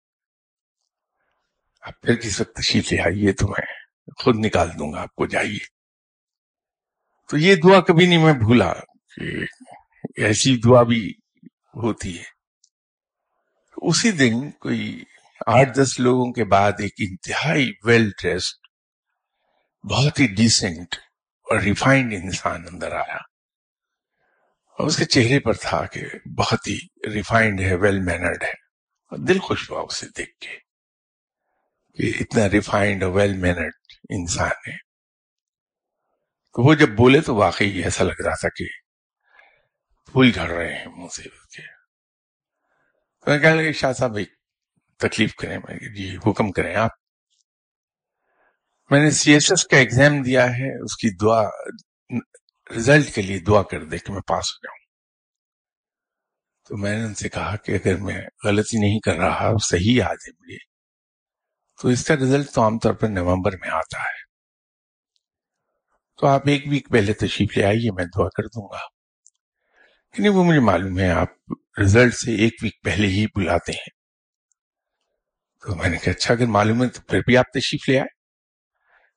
اب 1.82 1.94
پھر 2.02 2.16
کس 2.16 2.42
وقت 2.42 2.56
تشریف 2.56 2.94
لے 2.94 3.02
آئیے 3.02 3.34
تو 3.34 3.48
میں 3.48 3.66
خود 4.24 4.36
نکال 4.46 4.70
دوں 4.80 4.94
گا، 4.94 5.02
آپ 5.02 5.16
کو 5.16 5.26
جائیے۔ 5.26 5.66
تو 7.30 7.38
یہ 7.38 7.56
دعا 7.56 7.80
کبھی 7.80 8.06
نہیں 8.06 8.24
میں 8.24 8.34
بھولا 8.34 8.74
کہ 9.16 9.22
ایسی 10.18 10.58
دعا 10.58 10.84
بھی 10.84 11.14
ہوتی 11.76 12.18
ہے۔ 12.18 12.24
اسی 13.78 14.12
دن 14.12 14.52
کوئی 14.52 15.04
آٹھ 15.48 15.78
دس 15.78 16.00
لوگوں 16.00 16.34
کے 16.34 16.44
بعد 16.44 16.72
ایک 16.80 16.94
انتہائی 17.00 17.72
ویل 17.84 18.10
ڈریسڈ 18.10 18.68
بہت 19.92 20.20
ہی 20.20 20.28
ڈیسنٹ 20.28 20.96
اور 21.42 21.60
ریفائنڈ 21.60 22.14
انسان 22.14 22.64
اندر 22.72 22.92
آیا۔ 22.92 23.33
اور 24.80 24.88
اس 24.88 24.98
کے 24.98 25.06
چہرے 25.06 25.40
پر 25.40 25.54
تھا 25.54 25.86
کہ 25.86 26.02
بہت 26.38 26.68
ہی 26.68 26.80
ریفائنڈ 27.14 27.60
ہے 27.62 27.76
ویل 27.76 28.00
مینرڈ 28.00 28.44
ہے۔ 28.44 28.64
اور 29.12 29.18
دل 29.18 29.40
خوش 29.40 29.72
ہوا 29.72 29.82
اسے 29.82 30.06
دیکھ 30.18 30.40
کے 30.40 30.58
کہ 31.94 32.24
اتنا 32.24 32.50
ریفائنڈ 32.50 33.04
اور 33.04 33.12
ویل 33.12 33.34
مینرڈ 33.34 33.72
انسان 34.10 34.72
ہے۔ 34.72 34.78
تو 36.54 36.64
وہ 36.64 36.74
جب 36.74 36.90
بولے 36.90 37.22
تو 37.22 37.36
واقعی 37.36 37.84
ایسا 37.84 38.04
لگ 38.04 38.22
رہا 38.26 38.36
تھا 38.36 38.50
کہ 38.50 38.66
پھول 40.12 40.32
جھڑ 40.32 40.50
رہے 40.50 40.76
ہیں 40.76 40.86
منہ 40.86 41.08
سے 41.08 41.24
کے۔ 41.24 41.62
میں 43.28 43.40
کہنے 43.40 43.64
لگے 43.64 43.74
شاہ 43.74 43.94
صاحب، 43.94 44.16
ایک 44.16 44.30
تکلیف 44.98 45.36
کریں، 45.36 45.58
میں 45.58 45.96
جی 45.96 46.18
حکم 46.28 46.52
کریں 46.52 46.76
آپ۔ 46.76 46.92
میں 48.90 49.04
نے 49.04 49.12
سی 49.12 49.34
ایس 49.34 49.52
ایس 49.52 49.66
کا 49.66 49.78
ایگزام 49.78 50.22
دیا 50.22 50.46
ہے، 50.46 50.84
اس 50.84 50.98
کی 50.98 51.10
دعا 51.18 51.44
ریزلٹ 52.76 53.16
کے 53.16 53.22
لیے 53.22 53.40
دعا 53.40 53.64
کر 53.64 53.84
دے 53.86 53.98
کہ 53.98 54.14
میں 54.14 54.22
پاس 54.22 54.54
ہو 54.54 54.68
جاؤں۔ 54.68 54.84
تو 56.70 56.78
میں 56.78 56.98
نے 56.98 57.04
ان 57.04 57.14
سے 57.14 57.30
کہا 57.30 57.56
کہ 57.56 57.72
اگر 57.72 57.98
میں 57.98 58.22
غلطی 58.44 58.80
نہیں 58.80 59.00
کر 59.00 59.16
رہا، 59.16 59.52
صحیح 59.64 59.98
یاد 59.98 60.16
ہے 60.28 60.32
مجھے۔ 60.40 60.58
تو 61.82 61.88
اس 61.88 62.06
کا 62.06 62.16
ریزلٹ 62.16 62.52
تو 62.52 62.64
عام 62.64 62.80
طور 62.80 62.94
پر 62.94 63.08
نومبر 63.08 63.52
میں 63.52 63.70
آتا 63.70 64.00
ہے۔ 64.00 64.24
تو 66.18 66.28
آپ 66.28 66.42
ایک 66.48 66.64
ویک 66.68 66.90
پہلے 66.90 67.14
تشریف 67.14 67.58
لے 67.58 67.64
آئیے، 67.64 67.92
میں 67.92 68.06
دعا 68.06 68.30
کر 68.30 68.44
دوں 68.44 68.70
گا۔ 68.72 68.80
کہ 70.14 70.22
نہیں 70.22 70.32
وہ 70.32 70.44
مجھے 70.44 70.60
معلوم 70.60 71.00
ہے، 71.00 71.10
آپ 71.10 71.28
ریزلٹ 71.80 72.14
سے 72.14 72.36
ایک 72.36 72.54
ویک 72.64 72.84
پہلے 72.84 73.08
ہی 73.08 73.26
بلاتے 73.36 73.72
ہیں۔ 73.72 74.04
تو 75.62 75.76
میں 75.76 75.90
نے 75.90 75.98
کہا 75.98 76.12
اچھا 76.12 76.34
اگر 76.34 76.46
معلوم 76.46 76.84
ہے 76.84 76.90
تو 76.90 77.02
پھر 77.02 77.20
بھی 77.20 77.38
آپ 77.38 77.46
تشریف 77.54 77.90
لے 77.90 78.00
آئے 78.00 78.23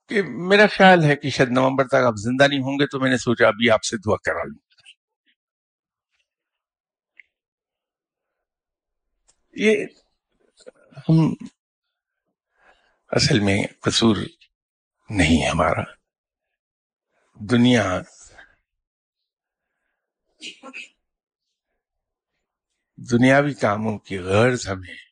کہ 0.09 0.23
میرا 0.23 0.67
خیال 0.67 1.05
ہے 1.05 1.17
کہ 1.17 1.31
شاید 1.31 1.49
نومبر 1.49 1.89
تک 1.89 2.05
آپ 2.07 2.15
زندہ 2.17 2.49
نہیں 2.49 2.61
ہوں 2.61 2.79
گے، 2.79 2.87
تو 2.87 3.01
میں 3.01 3.11
نے 3.11 3.17
سوچا 3.17 3.49
ابھی 3.49 3.71
آپ 3.71 3.85
سے 3.85 3.97
دعا 3.97 4.17
کرا 4.17 4.45
لوں۔ 4.45 4.59
یہ 9.55 9.87
ہم 11.09 11.35
اصل 13.11 13.41
میں 13.41 13.65
قصور 13.81 14.17
نہیں 15.11 15.51
ہمارا۔ 15.51 15.83
دنیا 17.41 18.01
دنیاوی 23.11 23.55
کاموں 23.55 23.99
کی 23.99 24.19
غرض 24.19 24.69
ہمیں 24.69 25.06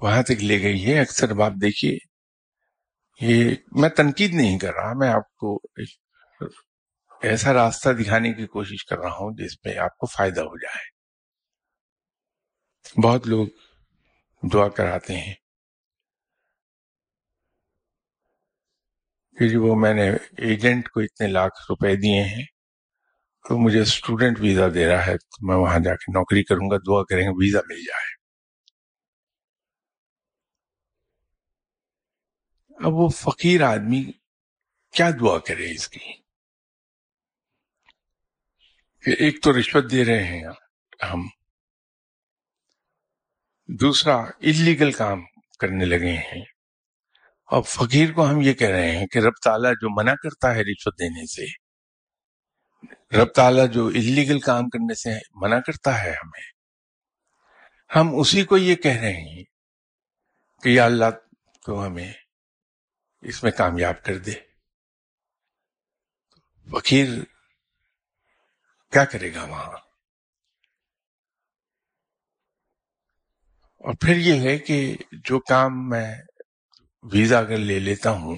وہاں 0.00 0.22
تک 0.22 0.42
لے 0.42 0.62
گئی 0.62 0.86
ہے۔ 0.86 1.00
اکثر 1.00 1.34
بات 1.34 1.52
دیکھیے، 1.62 1.98
یہ 3.20 3.54
میں 3.72 3.88
تنقید 3.88 4.34
نہیں 4.34 4.58
کر 4.58 4.74
رہا، 4.74 4.92
میں 4.92 5.08
آپ 5.08 5.36
کو 5.36 5.60
ایسا 7.22 7.52
راستہ 7.52 7.88
دکھانے 7.88 8.32
کی 8.32 8.46
کوشش 8.46 8.84
کر 8.84 8.98
رہا 8.98 9.14
ہوں 9.14 9.32
جس 9.36 9.62
پہ 9.62 9.76
آپ 9.78 9.98
کو 9.98 10.06
فائدہ 10.06 10.40
ہو 10.40 10.56
جائے۔ 10.56 10.94
بہت 13.02 13.26
لوگ 13.26 13.46
دعا 14.52 14.68
کراتے 14.68 15.16
ہیں۔ 15.16 15.34
کہ 19.38 19.48
جی 19.48 19.56
وہ 19.56 19.74
میں 19.74 19.94
نے 19.94 20.10
ایجنٹ 20.38 20.88
کو 20.88 21.00
اتنے 21.00 21.26
لاکھ 21.26 21.62
روپے 21.68 21.96
دیے 21.96 22.22
ہیں، 22.22 22.44
تو 23.48 23.58
مجھے 23.58 23.80
اسٹوڈنٹ 23.80 24.40
ویزا 24.40 24.66
دے 24.74 24.88
رہا 24.88 25.06
ہے، 25.06 25.18
تو 25.18 25.46
میں 25.46 25.56
وہاں 25.56 25.78
جا 25.78 25.94
کے 25.94 26.12
نوکری 26.12 26.42
کروں 26.42 26.70
گا، 26.70 26.76
دعا 26.76 27.02
کریں 27.02 27.22
گے، 27.22 27.28
ویزا 27.28 27.60
مل 27.68 27.80
جائے۔ 27.80 28.13
اب 32.74 32.92
وہ 32.92 33.08
فقیر 33.08 33.62
آدمی 33.62 34.12
کیا 34.92 35.10
دعا 35.10 35.38
کرے 35.38 35.70
اس 35.70 35.88
کی؟ 35.88 36.12
کہ 39.02 39.10
ایک 39.10 39.42
تو 39.42 39.58
رشوت 39.58 39.90
دے 39.90 40.04
رہے 40.04 40.24
ہیں 40.24 40.44
ہم۔ 41.12 41.28
دوسرا 43.68 44.16
انلیگل 44.16 44.92
کام 44.92 45.22
کرنے 45.58 45.84
لگے 45.84 46.12
ہیں۔ 46.12 46.42
اور 47.44 47.62
فقیر 47.62 48.12
کو 48.12 48.30
ہم 48.30 48.40
یہ 48.40 48.52
کہہ 48.52 48.68
رہے 48.68 48.98
ہیں 48.98 49.06
کہ 49.06 49.18
رب 49.18 49.32
تعالیٰ 49.44 49.72
جو 49.72 50.00
منع 50.00 50.14
کرتا 50.14 50.54
ہے 50.54 50.60
رشوت 50.60 50.98
دینے 50.98 51.26
سے، 51.26 51.46
رب 53.18 53.28
تعالیٰ 53.28 53.68
جو 53.68 53.86
انلیگل 53.86 54.40
کام 54.40 54.68
کرنے 54.68 54.94
سے 54.94 55.10
منع 55.34 55.58
کرتا 55.60 56.02
ہے 56.02 56.10
ہمیں۔ 56.10 56.54
ہم 57.96 58.20
اسی 58.20 58.44
کو 58.44 58.56
یہ 58.56 58.74
کہہ 58.74 58.96
رہے 58.96 59.12
ہیں 59.12 59.44
کہ 60.62 60.68
یا 60.68 60.84
اللہ 60.84 61.10
تو 61.66 61.86
ہمیں 61.86 62.12
اس 63.24 63.42
میں 63.42 63.52
کامیاب 63.52 64.04
کر 64.04 64.18
دے۔ 64.18 64.32
فقیر 66.70 67.08
کیا 68.92 69.04
کرے 69.04 69.34
گا 69.34 69.42
وہاں؟ 69.44 69.64
اور 73.76 73.94
پھر 74.00 74.16
یہ 74.16 74.50
ہے 74.50 74.58
کہ 74.58 74.96
جو 75.12 75.40
کام 75.40 75.88
میں 75.88 76.14
ویزا 77.02 77.38
اگر 77.38 77.56
لے 77.56 77.78
لیتا 77.78 78.10
ہوں، 78.10 78.36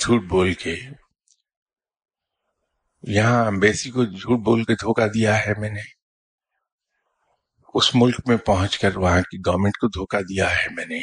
جھوٹ 0.00 0.22
بول 0.22 0.54
کے، 0.54 0.80
یہاں 3.02 3.46
امبیسی 3.46 3.90
کو 3.90 4.04
جھوٹ 4.04 4.40
بول 4.44 4.64
کے 4.64 4.74
دھوکہ 4.74 5.06
دیا 5.06 5.38
ہے 5.46 5.52
میں 5.58 5.70
نے۔ 5.70 5.82
اس 7.74 7.94
ملک 7.94 8.20
میں 8.26 8.36
پہنچ 8.36 8.78
کر 8.78 8.96
وہاں 8.96 9.20
کی 9.20 9.38
گورنمنٹ 9.46 9.76
کو 9.76 9.88
دھوکہ 9.88 10.22
دیا 10.22 10.58
ہے 10.58 10.66
میں 10.70 10.86
نے۔ 10.86 11.00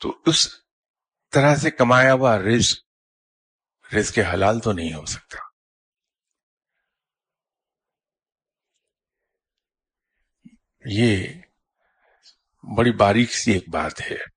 تو 0.00 0.22
اس 0.26 0.65
طرح 1.30 1.56
سے 1.56 1.70
کمایا 1.70 2.12
ہوا 2.12 2.38
رزق 2.38 2.78
رزق 3.94 4.18
حلال 4.18 4.60
تو 4.60 4.72
نہیں 4.72 4.94
ہو 4.94 5.06
سکتا۔ 5.06 5.38
یہ 10.84 11.28
بڑی 12.76 12.92
باریک 12.92 13.32
سی 13.32 13.52
ایک 13.52 13.68
بات 13.68 14.00
ہے۔ 14.00 14.36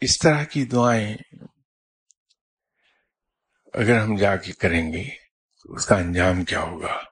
اس 0.00 0.18
طرح 0.18 0.44
کی 0.44 0.64
دعائیں 0.64 1.16
اگر 3.74 4.00
ہم 4.00 4.16
جا 4.16 4.36
کے 4.36 4.52
کریں 4.52 4.92
گے 4.92 5.04
تو 5.62 5.74
اس 5.74 5.86
کا 5.86 5.96
انجام 5.96 6.44
کیا 6.44 6.60
ہوگا؟ 6.60 7.11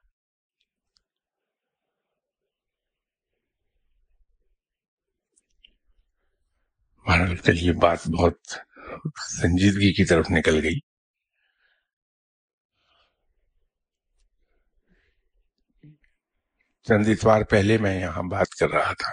کل 7.06 7.58
یہ 7.58 7.72
بات 7.72 8.08
بہت 8.08 8.38
سنجیدگی 9.40 9.92
کی 9.92 10.04
طرف 10.04 10.26
نکل 10.30 10.62
گئی۔ 10.62 10.78
چند 16.82 17.06
اتوار 17.08 17.42
پہلے 17.42 17.78
میں 17.78 18.00
یہاں 18.00 18.22
بات 18.22 18.48
کر 18.48 18.70
رہا 18.70 18.92
تھا۔ 18.94 19.10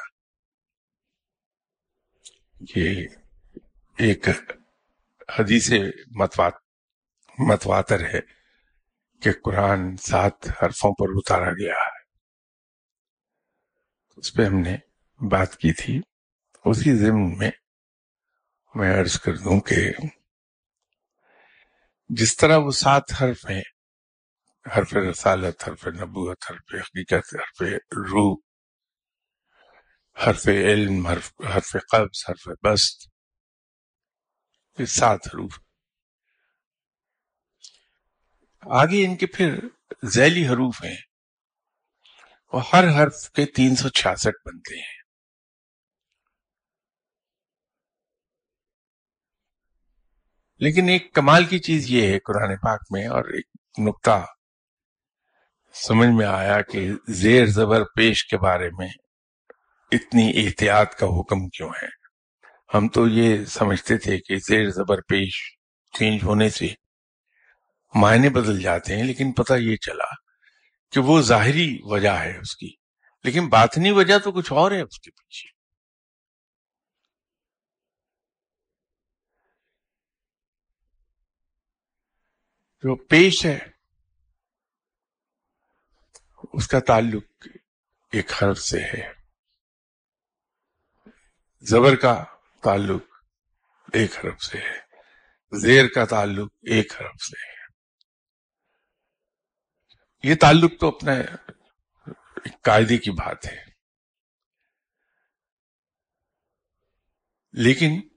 کہ 2.73 3.08
ایک 3.97 4.30
حدیث 5.39 5.73
متوات، 6.15 6.54
متواتر 7.39 8.00
ہے 8.00 8.19
کہ 9.21 9.32
قرآن 9.43 9.97
سات 9.97 10.63
حرفوں 10.63 10.93
پر 10.93 11.06
اتارا 11.10 11.52
گیا 11.52 11.73
ہے۔ 11.73 11.97
اس 14.17 14.34
پہ 14.34 14.45
ہم 14.45 14.60
نے 14.60 14.78
بات 15.32 15.58
کی 15.58 15.73
تھی۔ 15.73 16.02
اسی 16.65 16.97
ضمن 16.97 17.38
میں 17.38 17.52
میں 18.78 19.00
عرض 19.00 19.20
کر 19.20 19.38
دوں 19.38 19.60
کہ 19.60 19.94
جس 22.10 22.38
طرح 22.38 22.58
وہ 22.58 22.72
سات 22.72 23.04
حرف 23.22 23.50
ہیں، 23.50 23.62
حرف 24.78 24.94
رسالت، 24.94 25.70
حرف 25.70 25.88
نبوت، 25.88 26.38
حرف 26.50 26.74
حقیقت، 26.74 27.36
حرف 27.36 27.62
روح، 27.92 28.36
حرف 30.28 30.48
علم، 30.48 31.08
حرف 31.08 31.32
حرف 31.56 31.76
قبض، 31.92 32.30
حرف 32.30 32.50
بست، 32.63 33.08
یہ 34.80 34.86
سات 34.86 35.20
حروف 35.28 35.60
آگے 38.62 39.06
ان 39.06 39.16
کے 39.16 39.26
پھر 39.26 39.60
ذیلی 40.06 40.48
حروف 40.48 40.84
ہیں۔ 40.84 40.98
اور 42.54 42.62
ہر 42.74 42.84
حرف 42.84 43.32
کے 43.32 43.46
تین 43.46 43.76
سو 43.76 43.90
چھیاسٹھ 43.90 44.48
بنتے 44.48 44.76
ہیں۔ 44.76 44.97
لیکن 50.60 50.89
ایک 50.89 51.13
کمال 51.13 51.46
کی 51.46 51.60
چیز 51.60 51.89
یہ 51.89 52.08
ہے 52.08 52.20
قرآن 52.20 52.56
پاک 52.56 52.82
میں 52.89 53.08
اور 53.08 53.26
ایک 53.26 53.46
نقطہ 53.80 54.26
سمجھ 55.74 56.10
میں 56.10 56.26
آیا 56.26 56.62
کہ 56.62 56.89
زیر 57.08 57.46
زبر 57.46 57.84
پیش 57.84 58.28
کے 58.28 58.38
بارے 58.38 58.70
میں 58.78 58.88
اتنی 59.91 60.34
احتیاط 60.36 60.96
کا 60.96 61.06
حکم 61.06 61.50
کیوں 61.50 61.70
ہے؟ 61.70 61.88
ہم 62.78 62.88
تو 62.88 63.08
یہ 63.08 63.46
سمجھتے 63.46 63.98
تھے 63.98 64.17
کہ 64.17 64.36
زیر 64.36 64.70
زبر 64.70 65.02
پیش 65.02 65.58
چینج 66.00 66.24
ہونے 66.24 66.50
سے 66.50 66.67
معنی 67.96 68.30
بدل 68.30 68.62
جاتے 68.62 68.96
ہیں، 68.96 69.04
لیکن 69.04 69.32
پتہ 69.32 69.54
یہ 69.54 69.76
چلا 69.76 70.13
کہ 70.91 71.00
وہ 71.00 71.22
ظاہری 71.22 71.78
وجہ 71.84 72.10
ہے 72.10 72.38
اس 72.38 72.56
کی۔ 72.56 72.70
لیکن 73.24 73.48
باطنی 73.48 73.91
وجہ 73.91 74.17
تو 74.17 74.32
کچھ 74.32 74.54
اور 74.54 74.72
ہے 74.72 74.82
اس 74.82 75.00
کے 75.00 75.12
پیچھے۔ 75.12 75.57
جو 82.88 82.95
پیش 82.95 83.45
ہے، 83.45 83.60
اس 86.54 86.67
کا 86.67 86.80
تعلق 86.80 87.23
ایک 88.12 88.32
حرف 88.32 88.60
سے 88.60 88.84
ہے۔ 88.84 89.13
زبر 91.60 91.95
کا 91.95 92.23
تعلق 92.63 93.04
ایک 93.93 94.26
حرف 94.26 94.43
سے 94.43 94.58
ہے۔ 94.58 94.80
زیر 95.60 95.88
کا 95.88 96.06
تعلق 96.06 96.54
ایک 96.62 96.93
حرف 96.93 97.23
سے 97.23 97.47
ہے۔ 97.47 97.65
یہ 100.23 100.36
تعلق 100.36 100.71
تو 100.80 100.88
اپنا 100.88 101.12
قاعدے 102.62 102.97
کی 102.97 103.12
بات 103.12 103.45
ہے۔ 103.45 103.65
لیکن 107.54 108.08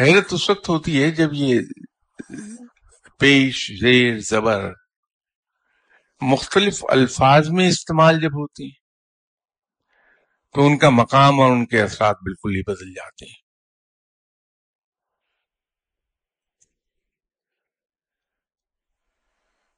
حیرت 0.00 0.26
اس 0.30 0.50
وقت 0.50 0.68
ہوتی 0.68 1.02
ہے 1.02 1.10
جب 1.10 1.28
یہ 1.32 1.60
پیش 3.20 3.72
زیر 3.80 4.18
زبر۔ 4.18 4.72
مختلف 6.20 6.84
الفاظ 6.88 7.48
میں 7.48 7.68
استعمال 7.68 8.20
جب 8.20 8.28
ہوتی 8.28 8.64
ہیں، 8.64 8.80
تو 10.54 10.66
ان 10.66 10.78
کا 10.78 10.90
مقام 10.90 11.40
اور 11.40 11.52
ان 11.52 11.66
کے 11.66 11.82
اثرات 11.82 12.16
بالکل 12.16 12.50
ہی 12.56 12.62
بدل 12.62 12.94
جاتے 12.94 13.26
ہیں۔ 13.26 13.40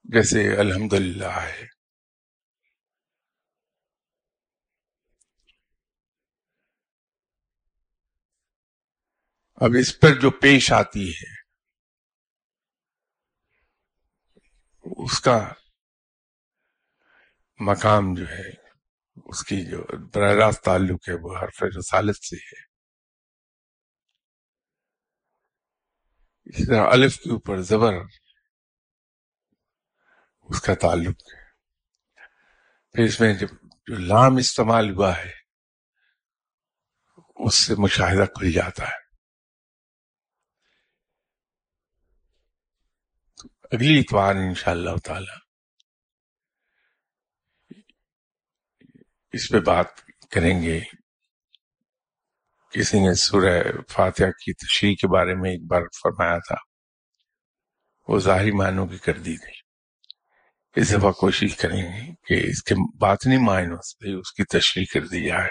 جیسے 0.05 0.57
الحمد 0.57 0.93
ہے۔ 1.43 1.67
اب 9.55 9.71
اس 9.81 10.01
پر 10.01 10.21
جو 10.21 10.31
پیش 10.31 10.73
آتی 10.73 11.11
ہے 11.11 11.42
اس 14.85 15.21
کا 15.21 15.53
مقام 17.61 18.15
جو 18.15 18.29
ہے، 18.29 18.51
اس 19.25 19.45
کی 19.45 19.71
جو 19.71 20.07
براہ 20.07 20.33
راست 20.33 20.65
تعلق 20.65 21.09
ہے، 21.09 21.15
وہ 21.15 21.39
حرف 21.43 21.63
رسالت 21.63 22.17
سے 22.17 22.37
ہے۔ 22.37 22.73
اسی 26.45 26.67
طرح 26.67 26.87
الف 26.93 27.17
کے 27.17 27.33
اوپر 27.33 27.63
زبر 27.63 27.95
اس 30.43 30.61
کا 30.61 30.75
تعلق 30.75 31.17
ہے۔ 31.35 31.43
پھر 32.93 33.05
اس 33.05 33.21
میں 33.21 33.35
جب 33.35 33.49
جو 33.87 33.95
لام 33.95 34.37
استعمال 34.37 34.91
ہوا 34.91 35.17
ہے، 35.17 35.33
اس 37.37 37.55
سے 37.55 37.75
مشاہدہ 37.79 38.25
کھل 38.25 38.53
جاتا 38.53 38.85
ہے۔ 38.85 39.02
اگلی 43.73 44.01
اتوار 44.01 44.35
ان 44.35 44.55
شاء 44.55 44.73
اللہ 44.73 44.97
تعالی۔ 45.05 45.37
اس 49.33 49.49
پہ 49.49 49.61
بات 49.61 49.87
کریں 50.31 50.63
گے۔ 50.63 50.81
کسی 52.71 53.01
نے 53.01 53.15
سورہ 53.15 53.63
فاتحہ 53.89 54.27
کی 54.27 54.53
تشریح 54.53 54.95
کے 54.95 55.07
بارے 55.07 55.35
میں 55.35 55.51
ایک 55.51 55.63
بار 55.67 55.83
فرمایا 56.03 56.39
تھا۔ 56.39 56.55
وہ 58.09 58.19
ظاہری 58.19 58.51
معنوں 58.51 58.87
کی 58.87 58.99
کر 58.99 59.19
دی 59.19 59.35
گئی۔ 59.35 59.61
اس 60.81 60.93
دفعہ 60.93 61.13
کوشش 61.13 61.57
کریں 61.57 61.83
گے 61.83 62.15
کہ 62.25 62.47
اس 62.47 62.63
کے 62.63 62.75
باطنی 62.99 63.37
معنوں 63.37 63.77
سے 63.77 64.21
اس 64.21 64.33
کی 64.33 64.45
تشریح 64.45 64.85
کر 64.95 65.07
دی 65.07 65.29
جائے۔ 65.29 65.51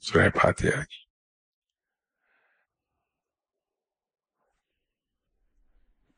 سورہ 0.00 0.28
فاتحہ 0.42 0.84
کی۔ 0.84 1.01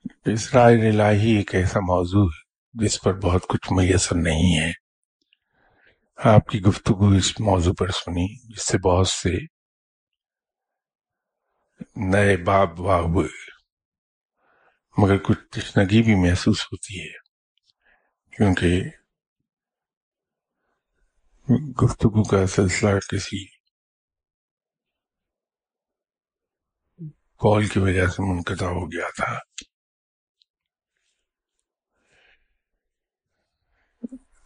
اسرائیل 0.04 1.00
الہی 1.00 1.30
ایک 1.36 1.54
ایسا 1.54 1.80
موضوع 1.80 2.28
جس 2.74 3.00
پر 3.00 3.12
بہت 3.20 3.46
کچھ 3.48 3.72
میسر 3.72 4.16
نہیں 4.16 4.60
ہے۔ 4.60 4.70
آپ 6.16 6.48
کی 6.48 6.60
گفتگو 6.60 7.08
اس 7.08 7.40
موضوع 7.40 7.72
پر 7.78 7.90
سنی، 7.90 8.54
جس 8.54 8.66
سے 8.66 8.78
بہت 8.78 9.08
سے 9.08 9.32
نئے 11.96 12.36
باب 12.36 12.80
واہ 12.80 13.00
ہوئے، 13.00 13.28
مگر 14.96 15.18
کچھ 15.18 15.38
تشنگی 15.50 16.02
بھی 16.02 16.14
محسوس 16.14 16.60
ہوتی 16.64 17.00
ہے، 17.00 17.18
کیونکہ 18.36 18.82
گفتگو 21.82 22.22
کا 22.22 22.46
سلسلہ 22.46 22.98
کسی 22.98 23.44
کال 27.40 27.66
کی 27.66 27.78
وجہ 27.78 28.06
سے 28.06 28.22
منقطع 28.22 28.66
ہو 28.66 28.86
گیا 28.86 29.08
تھا۔ 29.16 29.38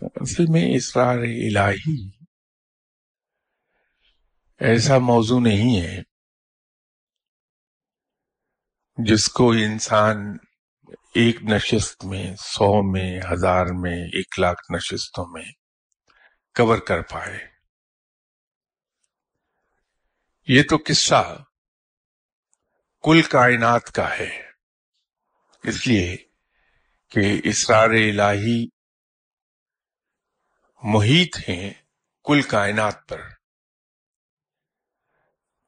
اصل 0.02 0.44
میں 0.48 0.76
اسرار 0.76 1.18
الہی۔ 1.18 2.10
ایسا 4.60 4.98
موضوع 4.98 5.40
نہیں 5.40 5.80
ہے 5.80 6.02
جس 8.96 9.28
کو 9.28 9.50
انسان 9.50 10.16
ایک 11.14 11.42
نشست 11.42 12.04
میں، 12.04 12.36
سو 12.36 12.92
میں، 12.92 13.20
ہزار 13.32 13.66
میں، 13.66 13.96
ایک 13.96 14.38
لاکھ 14.38 14.72
نشستوں 14.72 15.26
میں 15.26 15.52
کور 16.54 16.78
کر 16.78 17.02
پائے۔ 17.02 17.48
یہ 20.48 20.62
تو 20.62 20.76
قصہ 20.86 21.44
کل 23.02 23.22
کائنات 23.22 23.92
کا 23.92 24.18
ہے۔ 24.18 24.42
اس 25.62 25.86
لیے 25.86 26.16
کہ 27.08 27.40
اسرار 27.44 27.90
الہی 27.90 28.77
محیط 30.82 31.36
ہیں 31.48 31.72
کل 32.26 32.42
کائنات 32.42 33.08
پر۔ 33.08 33.20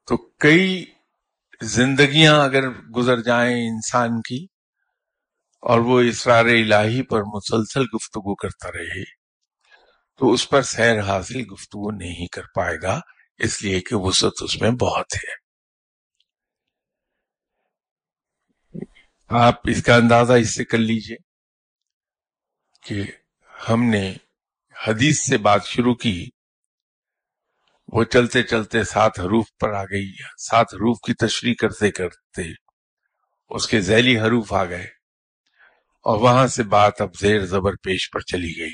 تو 0.09 0.17
کئی 0.17 0.85
زندگیاں 1.61 2.35
اگر 2.45 2.69
گزر 2.97 3.23
جائیں 3.23 3.55
انسان 3.55 4.21
کی، 4.21 4.47
اور 5.63 5.81
وہ 5.81 6.01
اسرار 6.01 6.45
الہی 6.45 7.03
پر 7.03 7.23
مسلسل 7.35 7.85
گفتگو 7.95 8.35
کرتا 8.35 8.71
رہے، 8.73 9.05
تو 10.21 10.33
اس 10.33 10.49
پر 10.51 10.63
سیر 10.63 11.01
حاصل 11.01 11.43
گفتگو 11.53 11.91
نہیں 11.91 12.27
کر 12.27 12.47
پائے 12.55 12.77
گا، 12.83 12.99
اس 13.41 13.63
لیے 13.63 13.81
کہ 13.81 13.97
وسط 13.97 14.43
اس 14.43 14.61
میں 14.61 14.71
بہت 14.71 15.15
ہے۔ 15.15 15.39
آپ 19.31 19.55
اس 19.65 19.83
کا 19.85 19.95
اندازہ 19.97 20.33
اس 20.33 20.55
سے 20.55 20.65
کر 20.65 20.79
لیجیے 20.79 21.17
کہ 22.83 23.03
ہم 23.51 23.85
نے 23.85 24.15
حدیث 24.89 25.21
سے 25.23 25.39
بات 25.39 25.65
شروع 25.65 25.95
کی، 25.95 26.29
وہ 27.89 28.05
چلتے 28.05 28.43
چلتے 28.43 28.85
سات 28.85 29.21
حروف 29.21 29.47
پر 29.61 29.73
آ 29.73 29.85
گئی، 29.85 30.13
سات 30.39 30.67
حروف 30.75 30.99
کی 31.07 31.15
تشریح 31.15 31.55
کرتے 31.61 31.91
کرتے 31.91 32.43
اس 33.49 33.67
کے 33.69 33.81
ذیلی 33.81 34.21
حروف 34.21 34.53
آ 34.53 34.65
گئے 34.65 34.87
اور 36.05 36.19
وہاں 36.19 36.47
سے 36.47 36.63
بات 36.63 37.01
اب 37.01 37.09
زیر 37.21 37.47
زبر 37.47 37.73
پیش 37.77 38.11
پر 38.11 38.21
چلی 38.21 38.53
گئی 38.59 38.73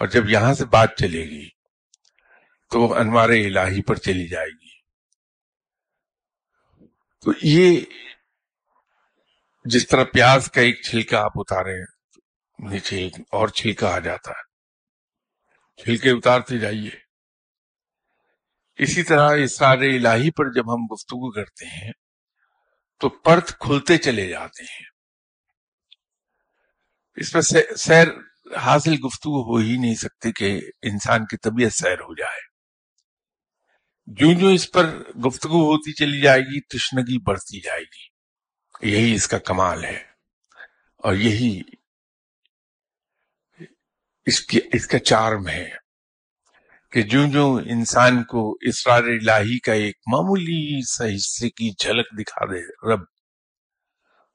اور 0.00 0.08
جب 0.08 0.30
یہاں 0.30 0.54
سے 0.54 0.64
بات 0.64 0.96
چلے 0.96 1.24
گی 1.24 1.48
تو 2.70 2.80
وہ 2.80 2.94
انوار 2.94 3.28
الہی 3.28 3.82
پر 3.82 3.94
چلی 3.94 4.28
جائے 4.28 4.48
گی۔ 4.48 4.78
تو 7.20 7.32
یہ 7.42 7.80
جس 9.64 9.88
طرح 9.88 10.04
پیاز 10.04 10.50
کا 10.50 10.60
ایک 10.60 10.82
چھلکا 10.82 11.20
آپ 11.20 11.32
اتارے 11.34 11.80
نیچے 12.58 12.98
ایک 12.98 13.14
اور 13.32 13.48
چھلکا 13.48 13.96
آ 13.96 13.98
جاتا 13.98 14.30
ہے۔ 14.30 14.49
چھلکے 15.76 16.10
اتارتے 16.10 16.58
جائیے۔ 16.58 16.90
اسی 18.76 19.02
طرح 19.02 19.30
اسرار 19.44 19.78
الہی 19.78 20.30
پر 20.30 20.52
جب 20.52 20.74
ہم 20.74 20.84
گفتگو 20.92 21.30
کرتے 21.30 21.66
ہیں، 21.66 21.92
تو 22.98 23.08
پرت 23.08 23.48
کھلتے 23.58 23.98
چلے 23.98 24.28
جاتے 24.28 24.62
ہیں۔ 24.62 24.84
اس 27.16 27.32
پر 27.32 27.40
سیر 27.76 28.08
حاصل 28.56 28.94
گفتگو 29.06 29.52
ہو 29.52 29.56
ہی 29.56 29.76
نہیں 29.76 29.94
سکتی 29.94 30.32
کہ 30.32 30.60
انسان 30.82 31.26
کی 31.26 31.36
طبیعت 31.36 31.72
سیر 31.72 32.00
ہو 32.00 32.14
جائے۔ 32.14 32.50
جو 34.06 34.40
جو 34.40 34.48
اس 34.48 34.70
پر 34.70 34.98
گفتگو 35.26 35.72
ہوتی 35.72 35.92
چلی 35.92 36.20
جائے 36.20 36.40
گی، 36.40 36.60
تشنگی 36.60 37.22
بڑھتی 37.22 37.60
جائے 37.60 37.82
گی۔ 37.82 38.20
یہی 38.90 39.14
اس 39.14 39.28
کا 39.28 39.38
کمال 39.38 39.84
ہے۔ 39.84 40.04
اور 40.96 41.14
یہی 41.14 41.62
اس 44.30 44.40
کی، 44.40 44.60
اس 44.72 44.86
کا 44.86 44.98
چارم 44.98 45.48
ہے 45.48 45.68
کہ 46.92 47.02
جو 47.02 47.20
جو 47.32 47.54
انسان 47.54 48.22
کو 48.24 48.58
اسرار 48.60 49.02
الہی 49.02 49.58
کا 49.58 49.72
ایک 49.72 49.96
معمولی 50.12 50.82
سا 50.82 51.04
حصے 51.04 51.50
کی 51.50 51.70
جھلک 51.70 52.06
دکھا 52.18 52.44
دے 52.44 52.92
رب، 52.92 53.04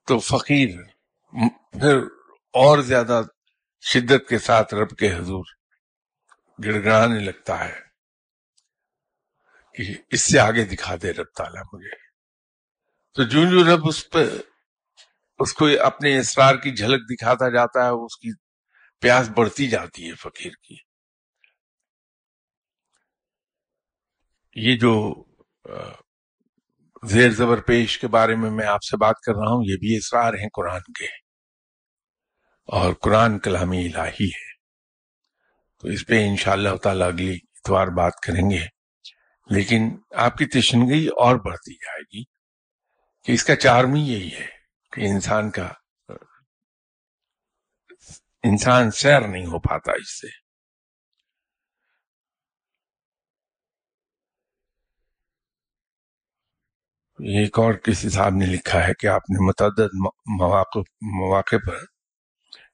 تو 0.08 0.19
فقیر 0.19 0.69
پھر 1.71 1.97
اور 2.53 2.79
زیادہ 2.79 3.21
شدت 3.84 4.29
کے 4.29 4.39
ساتھ 4.39 4.73
رب 4.73 4.89
کے 4.89 5.13
حضور 5.15 5.45
گڑ 6.65 6.73
گڑانے 6.73 7.19
لگتا 7.19 7.63
ہے 7.65 7.79
کہ 9.75 9.93
اس 10.12 10.21
سے 10.21 10.39
آگے 10.39 10.63
دکھا 10.65 10.95
دے 11.01 11.13
رب 11.13 11.31
تعالیٰ 11.38 11.63
مجھے۔ 11.73 11.95
تو 13.15 13.23
جو 13.23 13.49
جو 13.49 13.75
رب 13.75 13.88
اس 13.88 14.10
پہ، 14.10 14.23
اس 15.39 15.53
کو 15.53 15.67
اپنے 15.81 16.19
اسرار 16.19 16.55
کی 16.55 16.71
جھلک 16.75 17.01
دکھاتا 17.10 17.49
جاتا 17.49 17.86
ہے، 17.86 18.05
اس 18.05 18.17
کی 18.17 18.31
پیاس 19.01 19.29
بڑھتی 19.29 19.67
جاتی 19.67 20.10
ہے 20.10 20.15
فقیر 20.15 20.51
کی۔ 20.63 20.75
یہ 24.55 24.75
جو 24.75 25.23
زیر 27.03 27.29
زبر 27.29 27.62
پیش 27.62 27.99
کے 27.99 28.08
بارے 28.08 28.36
میں 28.36 28.51
میں 28.51 28.67
آپ 28.67 28.84
سے 28.84 28.97
بات 28.97 29.15
کر 29.25 29.34
رہا 29.34 29.51
ہوں، 29.51 29.63
یہ 29.65 29.77
بھی 29.77 29.97
اسرار 29.97 30.34
ہیں 30.34 30.49
قرآن 30.53 30.81
کے۔ 30.99 31.05
اور 32.65 32.93
قرآن 32.93 33.39
کلامی 33.39 33.86
الہی 33.86 34.25
ہے۔ 34.25 34.53
تو 35.79 35.88
اس 35.88 36.08
پہ 36.08 36.27
انشاءاللہ 36.29 36.69
اللہ 36.69 36.79
تعالی 36.79 37.03
اگلی 37.03 37.34
اتوار 37.34 37.88
بات 37.88 38.13
کریں 38.27 38.51
گے۔ 38.51 38.65
لیکن 39.49 39.97
آپ 40.12 40.38
کی 40.38 40.45
تشنگی 40.45 41.08
اور 41.08 41.36
بڑھتی 41.36 41.73
جائے 41.73 42.01
گی 42.01 42.23
کہ 43.23 43.31
اس 43.31 43.43
کا 43.43 43.55
چارمی 43.55 43.99
یہی 43.99 44.34
ہے 44.34 44.47
کہ 44.91 45.01
انسان 45.01 45.51
کا 45.51 45.69
انسان 48.49 48.91
سیر 48.91 49.27
نہیں 49.27 49.45
ہو 49.45 49.60
پاتا 49.60 49.91
اس 49.91 50.21
سے۔ 50.21 50.27
ایک 57.39 57.60
اور 57.60 57.73
کسی 57.73 58.10
صاحب 58.10 58.34
نے 58.36 58.45
لکھا 58.45 58.88
ہے 58.88 58.93
کہ 58.99 59.08
آپ 59.08 59.21
نے 59.29 59.47
متعدد 59.47 59.89
مواقع 60.41 60.79
مواقع 61.01 61.55
پر 61.67 61.77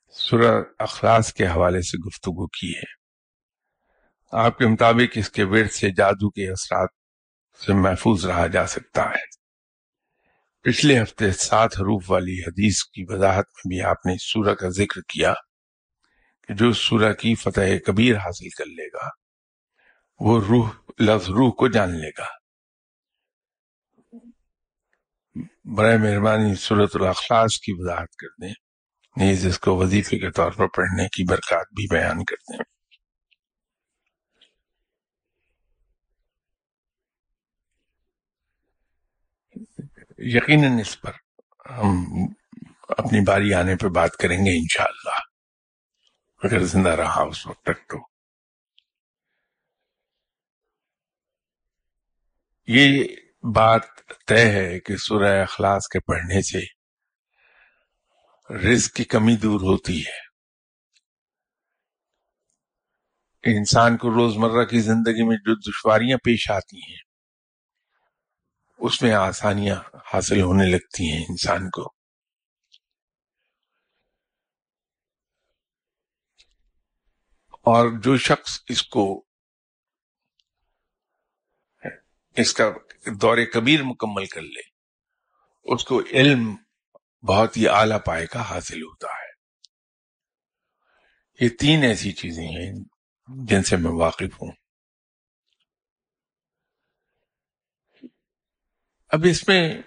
سورہ 0.10 0.63
اخلاص 0.79 1.34
کے 1.34 1.47
حوالے 1.47 1.81
سے 1.81 1.97
گفتگو 1.97 2.47
کی 2.47 2.73
ہے۔ 2.77 3.01
آپ 4.31 4.57
کے 4.57 4.67
مطابق 4.67 5.13
اس 5.15 5.29
کے 5.29 5.43
ورد 5.43 5.71
سے 5.71 5.89
جادو 5.89 6.29
کے 6.29 6.51
اثرات 6.51 6.89
سے 7.65 7.73
محفوظ 7.73 8.25
رہا 8.25 8.47
جا 8.47 8.67
سکتا 8.67 9.10
ہے۔ 9.10 9.25
پچھلے 10.62 11.01
ہفتے 11.01 11.31
سات 11.31 11.69
حروف 11.77 12.12
والی 12.12 12.41
حدیث 12.47 12.84
کی 12.84 13.05
وضاحت 13.07 13.45
میں 13.47 13.69
بھی 13.69 13.81
آپ 13.81 14.05
نے 14.05 14.17
سورہ 14.17 14.55
کا 14.55 14.69
ذکر 14.69 15.01
کیا۔ 15.01 15.34
کہ 16.47 16.54
جو 16.54 16.73
سورہ 16.73 17.13
کی 17.13 17.36
فتح 17.36 17.77
کبیر 17.88 18.17
حاصل 18.17 18.49
کر 18.49 18.65
لے 18.65 18.88
گا، 18.88 19.10
وہ 20.19 20.41
روح، 20.49 20.69
لفظ 20.99 21.30
روح 21.30 21.51
کو 21.51 21.67
جان 21.67 21.91
لے 21.91 22.10
گا۔ 22.10 22.25
برائے 25.77 25.97
مہربانی 25.97 26.56
صورت 26.56 26.95
الاخلاص 26.95 27.60
کی 27.60 27.73
وضاحت 27.73 28.15
کر 28.15 28.27
دیں، 28.41 28.54
نیز 29.17 29.45
اس 29.47 29.60
کو 29.60 29.77
وظیفے 29.77 30.19
کے 30.19 30.32
طور 30.32 30.51
پر 30.51 30.67
پڑھنے 30.67 31.08
کی 31.08 31.23
برکات 31.23 31.67
بھی 31.71 31.88
بیان 31.91 32.23
کرتے 32.25 32.56
ہیں 32.56 32.63
یقیناً 40.36 40.80
اس 40.80 41.01
پر 41.01 41.12
ہم 41.71 42.06
اپنی 42.89 43.21
باری 43.21 43.54
آنے 43.54 43.75
پہ 43.75 43.88
بات 43.88 44.17
کریں 44.17 44.38
گے 44.38 44.58
انشاءاللہ۔ 44.60 45.20
اگر 46.43 46.60
زندہ 46.63 46.89
رہا 46.89 47.21
اس 47.21 47.47
وقت 47.47 47.63
تک 47.63 47.89
تو۔ 47.89 48.08
یہ 52.67 53.08
بات 53.56 53.82
طے 54.27 54.51
ہے 54.51 54.80
کہ 54.80 54.95
سورہ 54.95 55.41
اخلاص 55.41 55.88
کے 55.88 55.99
پڑھنے 55.99 56.41
سے 56.41 56.60
رزق 58.56 58.93
کی 58.93 59.04
کمی 59.04 59.36
دور 59.36 59.62
ہوتی 59.62 60.01
ہے۔ 60.01 60.32
انسان 63.58 63.97
کو 63.97 64.10
روزمرہ 64.10 64.65
کی 64.65 64.80
زندگی 64.80 65.27
میں 65.27 65.38
جو 65.38 65.56
دشواریاں 65.56 66.17
پیش 66.17 66.51
آتی 66.51 66.77
ہیں، 66.77 66.99
اس 68.77 69.01
میں 69.01 69.13
آسانیاں 69.13 69.75
حاصل 70.13 70.41
ہونے 70.41 70.71
لگتی 70.71 71.12
ہیں 71.12 71.25
انسان 71.30 71.69
کو۔ 71.69 72.00
اور 77.62 78.00
جو 78.04 78.17
شخص 78.17 78.60
اس 78.69 78.84
کو 78.84 79.26
اس 82.38 82.54
کا 82.54 82.71
دور 83.21 83.38
کبیر 83.54 83.84
مکمل 83.84 84.26
کر 84.26 84.41
لے، 84.41 84.62
اس 85.63 85.86
کو 85.86 86.02
علم 86.02 86.56
بہت 87.28 87.58
ہی 87.58 87.67
اعلی 87.67 87.95
پائے 88.06 88.28
کا 88.28 88.50
حاصل 88.50 88.82
ہوتا 88.82 89.08
ہے۔ 89.08 89.32
یہ 91.39 91.50
تین 91.50 91.84
ایسی 91.84 92.12
چیزیں 92.12 92.47
ہیں 92.47 92.74
جن 93.28 93.63
سے 93.63 93.76
میں 93.76 93.91
واقف 93.91 94.41
ہوں۔ 94.41 94.52
اب 99.10 99.19
اس 99.30 99.47
میں 99.47 99.82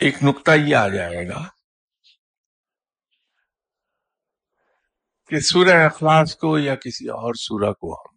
ایک 0.00 0.14
نقطہ 0.22 0.50
یہ 0.50 0.76
آ 0.76 0.88
جائے 0.88 1.28
گا 1.28 1.57
کہ 5.28 5.40
سورہ 5.40 5.84
اخلاص 5.84 6.36
کو 6.36 6.58
یا 6.58 6.74
کسی 6.74 7.08
اور 7.08 7.34
سورہ 7.34 7.72
کو 7.72 7.94
ہم 7.94 8.16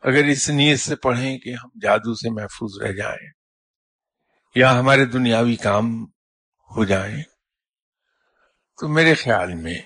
اگر 0.00 0.24
اس 0.24 0.50
نیت 0.50 0.80
سے 0.80 0.96
پڑھیں 0.96 1.38
کہ 1.38 1.50
ہم 1.50 1.68
جادو 1.82 2.14
سے 2.14 2.30
محفوظ 2.30 2.82
رہ 2.82 2.92
جائیں 2.92 3.30
یا 4.54 4.78
ہمارے 4.78 5.04
دنیاوی 5.04 5.56
کام 5.56 6.04
ہو 6.76 6.84
جائیں، 6.84 7.22
تو 8.80 8.88
میرے 8.88 9.14
خیال 9.14 9.54
میں 9.54 9.78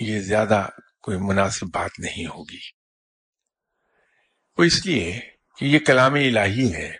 یہ 0.00 0.20
زیادہ 0.20 0.68
کوئی 1.02 1.18
مناسب 1.18 1.66
بات 1.74 1.90
نہیں 1.98 2.26
ہوگی۔ 2.26 2.58
وہ 4.58 4.64
اس 4.64 4.86
لیے 4.86 5.20
کہ 5.58 5.64
یہ 5.64 5.78
کلام 5.78 6.14
الہی 6.14 6.74
ہے۔ 6.74 6.96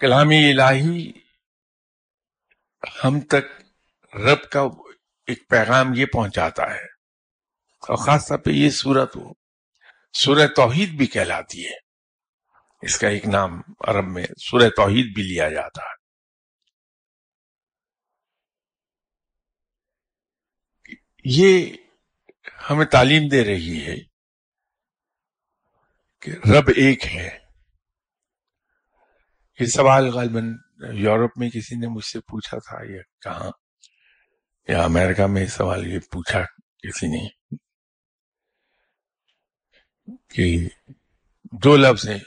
کلام 0.00 0.28
الہی 0.28 1.12
ہم 3.04 3.20
تک 3.20 3.62
رب 4.14 4.50
کا 4.50 4.60
ایک 5.28 5.48
پیغام 5.48 5.86
یہ 5.94 6.06
پہنچاتا 6.06 6.62
ہے۔ 6.74 6.84
اور 7.88 7.96
خاص 7.96 8.28
طور 8.28 8.38
پہ 8.38 8.50
یہ 8.50 8.70
سورت 8.70 9.16
ہو 9.16 9.32
سورہ 10.12 10.46
توحید 10.56 10.88
بھی 10.88 11.06
کہلاتی 11.06 11.66
ہے۔ 11.66 11.76
اس 12.82 12.98
کا 12.98 13.08
ایک 13.08 13.26
نام 13.26 13.50
عرب 13.88 14.04
میں 14.04 14.26
سورہ 14.38 14.68
توحید 14.76 15.14
بھی 15.14 15.22
لیا 15.22 15.48
جاتا 15.48 15.82
ہے۔ 15.82 15.98
یہ 21.24 21.72
ہمیں 22.70 22.86
تعلیم 22.86 23.22
دے 23.28 23.44
رہی 23.44 23.86
ہے 23.86 23.96
کہ 26.20 26.30
رب 26.30 26.64
ایک 26.76 27.06
ہے۔ 27.06 27.38
یہ 29.60 29.66
سوال 29.66 30.08
غالباً 30.08 30.56
یورپ 30.92 31.30
میں 31.36 31.50
کسی 31.50 31.74
نے 31.74 31.86
مجھ 31.86 32.04
سے 32.04 32.20
پوچھا 32.20 32.58
تھا 32.58 32.92
یہ 32.92 33.00
کہاں؟ 33.20 33.50
یا 34.68 34.82
امریکہ 34.82 35.26
میں 35.26 35.46
سوال 35.46 35.86
یہ 35.86 35.98
پوچھا 35.98 36.42
کسی 36.78 37.06
نے 37.06 37.28
کہ 40.28 40.68
دو 41.42 41.76
لفظ 41.76 42.08
ہیں، 42.08 42.18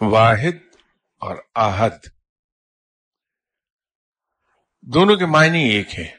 واحد 0.00 0.76
اور 1.16 1.36
آہد۔ 1.54 1.90
دونوں 4.80 5.16
کے 5.16 5.26
معنی 5.26 5.68
ایک 5.68 5.98
ہے 5.98 6.16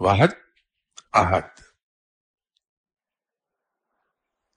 واحد، 0.00 0.28
آہد۔ 1.12 1.60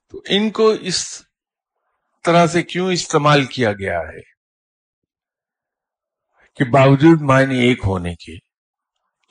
تو 0.08 0.22
ان 0.30 0.51
کو 0.51 0.70
اس 0.70 1.24
طرح 2.24 2.47
سے 2.47 2.64
کیوں 2.64 2.91
استعمال 2.91 3.45
کیا 3.45 3.72
گیا 3.72 3.99
ہے؟ 3.99 4.34
کہ 6.56 6.64
باوجود 6.64 7.22
معنی 7.22 7.60
ایک 7.60 7.80
ہونے 7.86 8.16
کے 8.16 8.43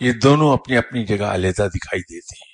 یہ 0.03 0.13
دونوں 0.13 0.53
اپنی 0.53 0.77
اپنی 0.77 1.07
جگہ 1.07 1.25
علیحدہ 1.25 1.63
دکھائی 1.63 2.03
دیتے 2.03 2.35
ہیں۔ 2.35 2.53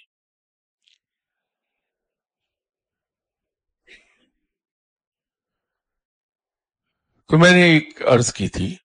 تو 7.28 7.38
میں 7.38 7.50
نے 7.50 7.62
ایک 7.62 8.02
عرض 8.02 8.32
کی 8.32 8.48
تھی 8.48 8.76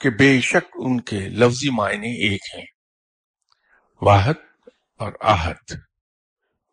کہ 0.00 0.10
بے 0.10 0.40
شک 0.40 0.74
ان 0.74 1.00
کے 1.00 1.18
لفظی 1.18 1.70
معنی 1.70 2.30
ایک 2.30 2.42
ہیں۔ 2.54 2.66
واحد 4.00 4.68
اور 4.96 5.12
آہد۔ 5.20 5.72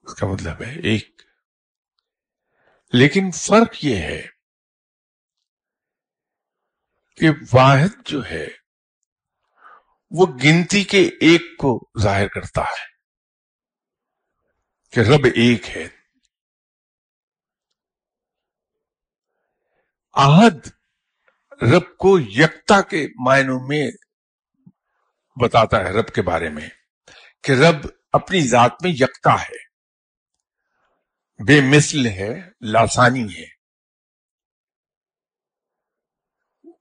اس 0.01 0.13
کا 0.13 0.27
مطلب 0.27 0.61
ہے 0.61 0.79
ایک۔ 0.79 1.21
لیکن 2.93 3.31
فرق 3.31 3.85
یہ 3.85 3.95
ہے 3.95 4.27
کہ 7.15 7.29
واحد 7.53 8.07
جو 8.07 8.25
ہے 8.25 8.60
وہ 10.11 10.25
گنتی 10.25 10.83
کے 10.83 11.01
ایک 11.01 11.41
کو 11.57 11.89
ظاہر 11.99 12.27
کرتا 12.27 12.61
ہے 12.61 12.91
کہ 14.91 14.99
رب 14.99 15.25
ایک 15.25 15.69
ہے۔ 15.69 15.87
آہد 20.13 20.67
رب 21.61 21.97
کو 21.97 22.19
یکتا 22.19 22.81
کے 22.81 23.07
معنوں 23.25 23.67
میں 23.67 23.91
بتاتا 25.43 25.77
ہے 25.77 25.91
رب 25.91 26.07
کے 26.07 26.21
بارے 26.21 26.49
میں 26.49 26.69
کہ 27.43 27.51
رب 27.51 27.87
اپنی 28.13 28.47
ذات 28.47 28.71
میں 28.81 28.91
یکتا 28.91 29.41
ہے۔ 29.41 29.71
بے 31.47 31.61
مثل 31.77 32.07
ہے، 32.07 32.49
لاسانی 32.61 33.23
ہے۔ 33.23 33.45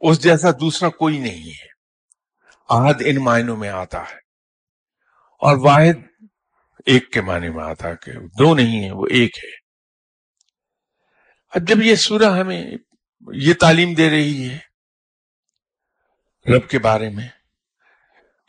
اس 0.01 0.23
جیسا 0.23 0.51
دوسرا 0.51 0.89
کوئی 0.89 1.19
نہیں 1.19 1.51
ہے۔ 1.51 1.80
آہد 2.71 3.03
ان 3.07 3.17
معنوں 3.17 3.57
میں 3.57 3.69
آتا 3.69 4.01
ہے۔ 4.03 4.17
اور 5.39 5.57
واحد 5.57 6.25
ایک 6.87 7.13
کے 7.13 7.21
معنی 7.21 7.49
میں 7.49 7.65
آتا 7.65 7.95
کہ 7.95 8.13
دو 8.13 8.55
نہیں 8.55 8.85
ہے 8.85 8.93
وہ 8.93 9.07
ایک 9.11 9.39
ہے۔ 9.39 9.61
اب 11.55 11.69
جب 11.69 11.83
یہ 11.83 11.95
سورہ 11.95 12.39
ہمیں 12.41 12.71
یہ 13.33 13.55
تعلیم 13.61 13.95
دے 13.95 14.11
رہی 14.11 14.51
ہے 14.51 14.59
رب 16.57 16.69
کے 16.69 16.79
بارے 16.79 17.09
میں، 17.09 17.29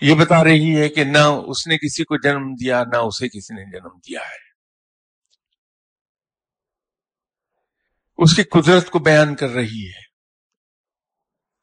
یہ 0.01 0.15
بتا 0.15 0.43
رہی 0.43 0.81
ہے 0.81 0.89
کہ 0.89 1.03
نہ 1.03 1.17
اس 1.17 1.67
نے 1.67 1.77
کسی 1.77 2.03
کو 2.03 2.17
جنم 2.17 2.55
دیا، 2.55 2.83
نہ 2.83 2.97
اسے 2.97 3.29
کسی 3.29 3.53
نے 3.53 3.71
جنم 3.71 3.99
دیا 3.99 4.19
ہے۔ 4.19 4.51
اس 8.17 8.35
کی 8.35 8.43
قدرت 8.43 8.89
کو 8.89 8.99
بیان 8.99 9.35
کر 9.35 9.49
رہی 9.49 9.89
ہے۔ 9.89 10.10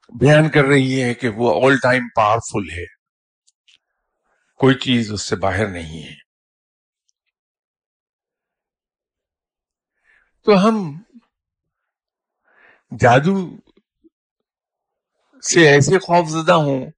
بیان 0.09 0.51
کر 0.51 0.65
رہی 0.65 1.03
ہے 1.03 1.15
کہ 1.15 1.29
وہ 1.29 1.67
آل 1.67 1.79
ٹائم 1.79 2.03
پاورفل 2.17 2.71
ہے۔ 2.71 2.85
کوئی 4.55 4.75
چیز 4.75 5.13
اس 5.13 5.23
سے 5.23 5.37
باہر 5.37 5.69
نہیں 5.69 6.03
ہے۔ 6.03 6.15
تو 10.45 10.69
ہم 10.69 11.03
جادو 13.01 13.57
سے 15.43 15.69
ایسے 15.69 15.99
خوف 15.99 16.29
زدہ 16.29 16.53
ہوں 16.53 16.91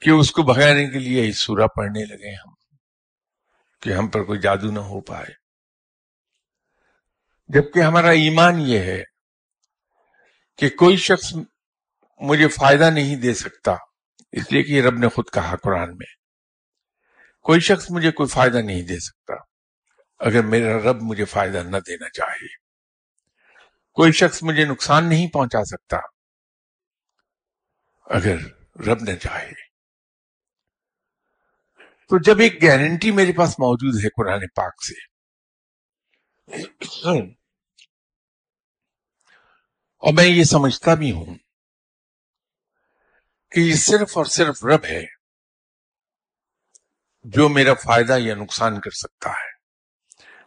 کہ 0.00 0.10
اس 0.10 0.30
کو 0.30 0.42
بھگانے 0.42 0.86
کے 0.86 0.98
لیے 0.98 1.32
سورہ 1.32 1.66
پڑھنے 1.66 2.04
لگے 2.04 2.34
ہم، 2.34 2.54
کہ 3.80 3.92
ہم 3.92 4.08
پر 4.08 4.24
کوئی 4.24 4.40
جادو 4.40 4.70
نہ 4.70 4.78
ہو 4.78 5.00
پائے۔ 5.00 5.34
جبکہ 7.48 7.80
ہمارا 7.80 8.10
ایمان 8.10 8.54
یہ 8.58 8.78
ہے 8.78 9.13
کہ 10.56 10.68
کوئی 10.68 10.96
شخص 10.96 11.34
مجھے 12.20 12.48
فائدہ 12.48 12.90
نہیں 12.90 13.16
دے 13.16 13.34
سکتا، 13.34 13.76
اس 14.32 14.52
لیے 14.52 14.62
کہ 14.62 14.82
رب 14.82 14.98
نے 14.98 15.08
خود 15.08 15.24
کہا 15.32 15.56
قرآن 15.56 15.88
میں۔ 15.88 16.12
کوئی 17.42 17.60
شخص 17.60 17.86
مجھے 17.90 18.10
کوئی 18.10 18.28
فائدہ 18.28 18.58
نہیں 18.58 18.82
دے 18.82 18.98
سکتا، 18.98 19.34
اگر 20.18 20.42
میرا 20.42 20.90
رب 20.90 20.96
مجھے 21.02 21.24
فائدہ 21.24 21.58
نہ 21.58 21.76
دینا 21.76 22.08
چاہے۔ 22.10 22.46
کوئی 23.92 24.12
شخص 24.12 24.42
مجھے 24.42 24.64
نقصان 24.64 25.08
نہیں 25.08 25.28
پہنچا 25.28 25.64
سکتا، 25.64 25.96
اگر 28.06 28.36
رب 28.80 28.98
نہ 29.00 29.16
چاہے۔ 29.16 29.52
تو 32.08 32.18
جب 32.18 32.38
ایک 32.38 32.62
گارنٹی 32.62 33.10
میرے 33.10 33.32
پاس 33.32 33.50
موجود 33.50 34.04
ہے 34.04 34.08
قرآن 34.08 34.40
پاک 34.54 34.84
سے 34.84 35.14
اور 40.04 40.14
میں 40.14 40.24
یہ 40.24 40.44
سمجھتا 40.44 40.94
بھی 40.94 41.12
ہوں 41.12 41.34
کہ 43.50 43.60
یہ 43.60 43.74
صرف 43.74 44.16
اور 44.16 44.24
صرف 44.24 44.64
رب 44.64 44.84
ہے 44.84 45.04
جو 47.22 47.48
میرا 47.48 47.74
فائدہ 47.74 48.18
یا 48.18 48.34
نقصان 48.34 48.80
کر 48.80 48.90
سکتا 48.90 49.30
ہے، 49.30 49.50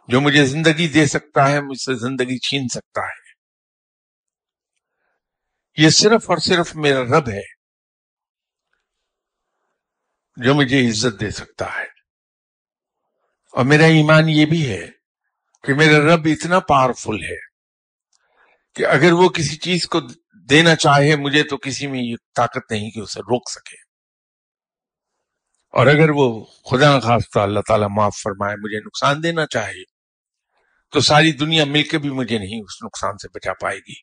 جو 0.08 0.20
مجھے 0.20 0.46
زندگی 0.46 0.88
دے 0.88 1.06
سکتا 1.06 1.48
ہے، 1.48 1.60
مجھ 1.60 1.80
سے 1.80 1.94
زندگی 1.94 2.38
چھین 2.38 2.68
سکتا 2.68 3.00
ہے۔ 3.00 3.28
یہ 5.76 5.88
صرف 5.88 6.30
اور 6.30 6.38
صرف 6.38 6.76
میرا 6.76 7.02
رب 7.02 7.28
ہے 7.28 7.42
جو 10.36 10.54
مجھے 10.54 10.88
عزت 10.88 11.20
دے 11.20 11.30
سکتا 11.30 11.66
ہے۔ 11.74 11.86
اور 13.52 13.64
میرا 13.64 13.84
ایمان 13.84 14.28
یہ 14.28 14.46
بھی 14.46 14.70
ہے 14.70 14.86
کہ 15.62 15.74
میرا 15.74 16.14
رب 16.14 16.20
اتنا 16.24 16.60
پاورفل 16.60 17.24
ہے۔ 17.24 17.47
کہ 18.74 18.86
اگر 18.86 19.12
وہ 19.12 19.28
کسی 19.28 19.56
چیز 19.56 19.86
کو 19.86 20.00
دینا 20.50 20.76
چاہے 20.76 21.16
مجھے 21.16 21.42
تو 21.42 21.56
کسی 21.56 21.86
میں 21.86 22.00
یہ 22.02 22.16
طاقت 22.36 22.72
نہیں 22.72 22.90
کہ 22.90 23.00
اسے 23.00 23.20
روک 23.20 23.50
سکے۔ 23.50 23.88
اور 25.70 25.86
اگر 25.86 26.10
وہ 26.10 26.44
خدا 26.44 26.96
نخواستہ 26.96 27.38
اللہ 27.38 27.60
تعالیٰ 27.60 27.88
معاف 27.90 28.16
فرمائے، 28.24 28.56
مجھے 28.56 28.80
نقصان 28.80 29.22
دینا 29.22 29.46
چاہے، 29.46 29.82
تو 30.92 31.00
ساری 31.00 31.32
دنیا 31.32 31.64
مل 31.64 31.82
کے 31.82 31.98
بھی 31.98 32.10
مجھے 32.10 32.38
نہیں 32.38 32.62
اس 32.62 32.82
نقصان 32.84 33.18
سے 33.18 33.28
بچا 33.28 33.52
پائے 33.52 33.78
گی۔ 33.78 33.94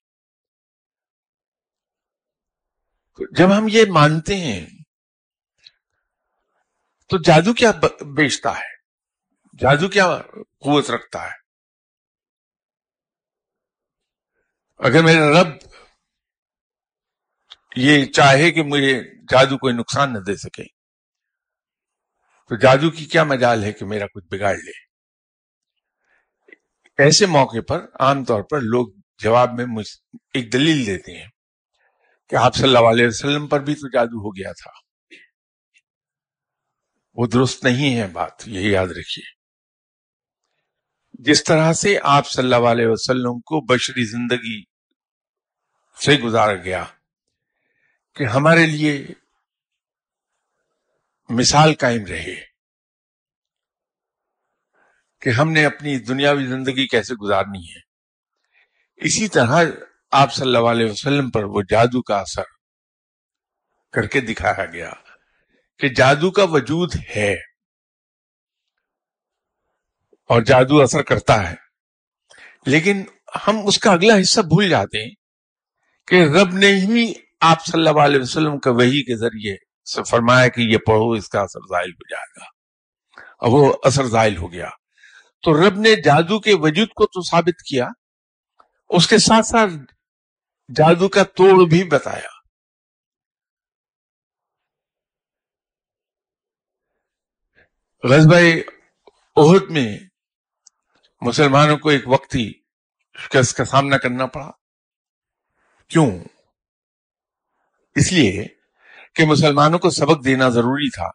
جب 3.37 3.57
ہم 3.57 3.67
یہ 3.69 3.85
مانتے 3.89 4.37
ہیں، 4.37 4.65
تو 7.09 7.17
جادو 7.17 7.53
کیا 7.53 7.71
بیچتا 8.01 8.57
ہے؟ 8.57 8.75
جادو 9.59 9.87
کیا 9.89 10.21
قوت 10.59 10.91
رکھتا 10.91 11.25
ہے؟ 11.25 11.44
اگر 14.77 15.03
میرا 15.03 15.41
رب 15.41 15.47
یہ 17.75 18.05
چاہے 18.05 18.51
کہ 18.51 18.63
مجھے 18.63 19.01
جادو 19.23 19.57
کوئی 19.57 19.73
نقصان 19.73 20.13
نہ 20.13 20.19
دے 20.19 20.35
سکے، 20.35 20.63
تو 22.49 22.55
جادو 22.55 22.91
کی 22.91 23.05
کیا 23.05 23.23
مجال 23.23 23.63
ہے 23.63 23.73
کہ 23.73 23.85
میرا 23.85 24.05
کچھ 24.07 24.25
بگاڑ 24.25 24.55
لے؟ 24.55 24.71
ایسے 26.97 27.25
موقع 27.25 27.61
پر 27.67 27.85
عام 27.99 28.23
طور 28.23 28.43
پر 28.43 28.59
لوگ 28.61 28.87
جواب 29.17 29.53
میں 29.53 29.65
مجھ 29.67 29.87
ایک 30.33 30.53
دلیل 30.53 30.85
دیتے 30.85 31.17
ہیں 31.17 31.29
کہ 32.29 32.35
آپ 32.35 32.55
صلی 32.55 32.63
اللہ 32.63 32.89
علیہ 32.89 33.07
وسلم 33.07 33.47
پر 33.47 33.59
بھی 33.59 33.75
تو 33.75 33.87
جادو 33.87 34.19
ہو 34.25 34.29
گیا 34.29 34.51
تھا۔ 34.51 34.71
وہ 37.13 37.27
درست 37.27 37.63
نہیں 37.63 38.01
ہے 38.01 38.07
بات، 38.07 38.47
یہی 38.47 38.71
یاد 38.71 38.87
رکھیے۔ 38.87 39.34
جس 41.19 41.43
طرح 41.43 41.73
سے 41.73 41.97
آپ 42.03 42.29
صلی 42.29 42.53
اللہ 42.53 42.67
علیہ 42.67 42.87
وسلم 42.87 43.39
کو 43.39 43.65
بشری 43.65 44.05
زندگی 44.05 44.63
سے 46.05 46.15
گزارا 46.15 46.55
گیا 46.55 46.83
کہ 48.15 48.23
ہمارے 48.23 48.65
لیے 48.65 49.07
مثال 51.29 51.73
قائم 51.73 52.05
رہے 52.05 52.35
کہ 55.21 55.29
ہم 55.29 55.51
نے 55.51 55.65
اپنی 55.65 55.99
دنیاوی 55.99 56.45
زندگی 56.45 56.87
کیسے 56.87 57.13
گزارنی 57.13 57.69
ہے۔ 57.69 57.79
اسی 58.95 59.27
طرح 59.27 59.63
آپ 60.11 60.33
صلی 60.33 60.55
اللہ 60.55 60.69
علیہ 60.69 60.91
وسلم 60.91 61.29
پر 61.29 61.43
وہ 61.43 61.61
جادو 61.69 62.01
کا 62.01 62.19
اثر 62.19 62.43
کر 63.93 64.07
کے 64.07 64.21
دکھایا 64.21 64.65
گیا 64.65 64.91
کہ 65.79 65.89
جادو 65.89 66.31
کا 66.31 66.43
وجود 66.43 66.95
ہے۔ 67.15 67.35
اور 70.25 70.41
جادو 70.41 70.81
اثر 70.81 71.01
کرتا 71.01 71.49
ہے۔ 71.49 71.55
لیکن 72.65 73.03
ہم 73.47 73.67
اس 73.67 73.79
کا 73.79 73.91
اگلا 73.91 74.13
حصہ 74.21 74.41
بھول 74.41 74.69
جاتے 74.69 75.03
ہیں 75.03 75.11
کہ 76.07 76.15
رب 76.15 76.53
نے 76.53 76.67
ہی 76.67 77.13
آپ 77.41 77.65
صلی 77.65 77.87
اللہ 77.87 78.01
علیہ 78.01 78.21
وسلم 78.21 78.59
کا 78.59 78.71
وہی 78.71 79.03
کے 79.03 79.17
ذریعے 79.17 79.55
سے 79.95 80.03
فرمایا 80.03 80.47
کہ 80.47 80.61
یہ 80.61 80.77
پڑھو، 80.77 81.11
اس 81.11 81.29
کا 81.29 81.41
اثر 81.41 81.59
ظاہر 81.69 81.89
ہو 81.89 82.09
جائے 82.09 82.39
گا۔ 82.39 82.45
اور 83.21 83.49
وہ 83.51 83.73
اثر 83.83 84.03
ظاہر 84.03 84.37
ہو 84.37 84.51
گیا۔ 84.51 84.69
تو 85.41 85.69
رب 85.69 85.79
نے 85.79 86.01
جادو 86.01 86.39
کے 86.39 86.53
وجود 86.53 86.87
کو 86.87 87.05
تو 87.05 87.21
ثابت 87.21 87.61
کیا، 87.69 87.87
اس 88.89 89.07
کے 89.07 89.17
ساتھ 89.17 89.45
ساتھ 89.45 89.71
جادو 90.75 91.07
کا 91.07 91.23
توڑ 91.23 91.69
بھی 91.69 91.83
بتایا۔ 91.83 92.35
غزبہ 98.03 98.37
عہد 99.35 99.71
میں 99.71 99.97
مسلمانوں 101.25 101.77
کو 101.77 101.89
ایک 101.89 102.07
وقتی 102.07 102.53
شکست 103.17 103.57
کا 103.57 103.65
سامنا 103.65 103.97
کرنا 103.97 104.25
پڑا۔ 104.25 104.51
کیوں؟ 105.87 106.19
اس 107.95 108.13
لیے 108.13 108.45
کہ 109.15 109.25
مسلمانوں 109.25 109.79
کو 109.79 109.89
سبق 109.89 110.25
دینا 110.25 110.49
ضروری 110.49 110.89
تھا 110.89 111.09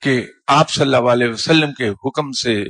کہ 0.00 0.26
آپ 0.46 0.70
صلی 0.70 0.94
اللہ 0.94 1.10
علیہ 1.10 1.28
وسلم 1.28 1.72
کے 1.72 1.88
حکم 1.88 2.32
سے 2.32 2.64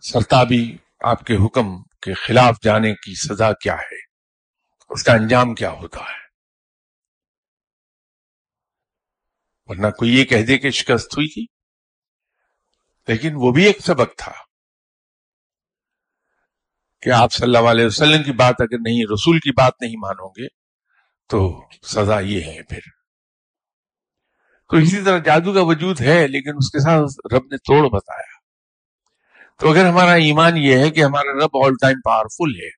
سرتابی 0.00 0.76
آپ 1.00 1.24
کے 1.24 1.46
حکم 1.46 1.82
کے 1.82 2.14
خلاف 2.14 2.56
جانے 2.64 2.94
کی 2.94 3.14
سزا 3.14 3.52
کیا 3.52 3.74
ہے؟ 3.74 4.00
اس 4.90 5.02
کا 5.02 5.12
انجام 5.12 5.54
کیا 5.54 5.70
ہوتا 5.70 6.00
ہے؟ 6.00 6.22
ورنہ 9.66 9.86
کوئی 9.86 10.18
یہ 10.18 10.24
کہہ 10.24 10.42
دے 10.42 10.58
کہ 10.58 10.70
شکست 10.70 11.14
ہوئی 11.16 11.28
تھی۔ 11.28 11.46
لیکن 13.08 13.32
وہ 13.34 13.52
بھی 13.52 13.66
ایک 13.66 13.80
سبق 13.80 14.10
تھا۔ 14.16 14.32
کہ 17.02 17.10
آپ 17.10 17.32
صلی 17.32 17.56
اللہ 17.56 17.70
علیہ 17.70 17.86
وسلم 17.86 18.22
کی 18.22 18.32
بات 18.32 18.54
اگر 18.58 18.78
نہیں، 18.78 19.04
رسول 19.14 19.38
کی 19.38 19.52
بات 19.52 19.72
نہیں 19.80 19.96
مانو 19.98 20.28
گے، 20.28 20.48
تو 21.28 21.68
سزا 21.82 22.20
یہ 22.20 22.40
ہے 22.42 22.62
پھر۔ 22.62 22.80
تو 24.70 24.76
اسی 24.76 25.04
طرح 25.04 25.18
جادو 25.18 25.52
کا 25.52 25.62
وجود 25.62 26.00
ہے، 26.00 26.26
لیکن 26.26 26.50
اس 26.56 26.70
کے 26.70 26.78
ساتھ 26.78 27.34
رب 27.34 27.44
نے 27.44 27.56
توڑ 27.56 27.88
بتایا۔ 27.88 28.42
تو 29.58 29.70
اگر 29.70 29.88
ہمارا 29.88 30.12
ایمان 30.12 30.56
یہ 30.56 30.76
ہے 30.76 30.90
کہ 30.90 31.04
ہمارا 31.04 31.44
رب 31.44 31.64
آل 31.64 31.72
ٹائم 31.80 32.00
پاورفل 32.04 32.60
ہے، 32.60 32.70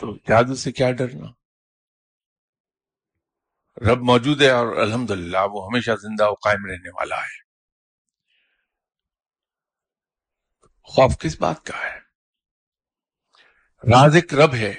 تو 0.00 0.16
جادو 0.28 0.54
سے 0.54 0.72
کیا 0.72 0.92
ڈرنا؟ 0.92 1.26
رب 3.92 4.02
موجود 4.02 4.42
ہے 4.42 4.50
اور 4.50 4.66
الحمدللہ 4.66 5.38
وہ 5.52 5.66
ہمیشہ 5.66 5.90
زندہ 6.02 6.28
و 6.28 6.34
قائم 6.34 6.66
رہنے 6.66 6.88
والا 6.88 7.16
ہے۔ 7.16 7.44
خوف 10.82 11.18
کس 11.18 11.40
بات 11.40 11.64
کا 11.64 11.78
ہے؟ 11.78 12.03
رازق 13.92 14.34
رب 14.34 14.54
ہے۔ 14.54 14.74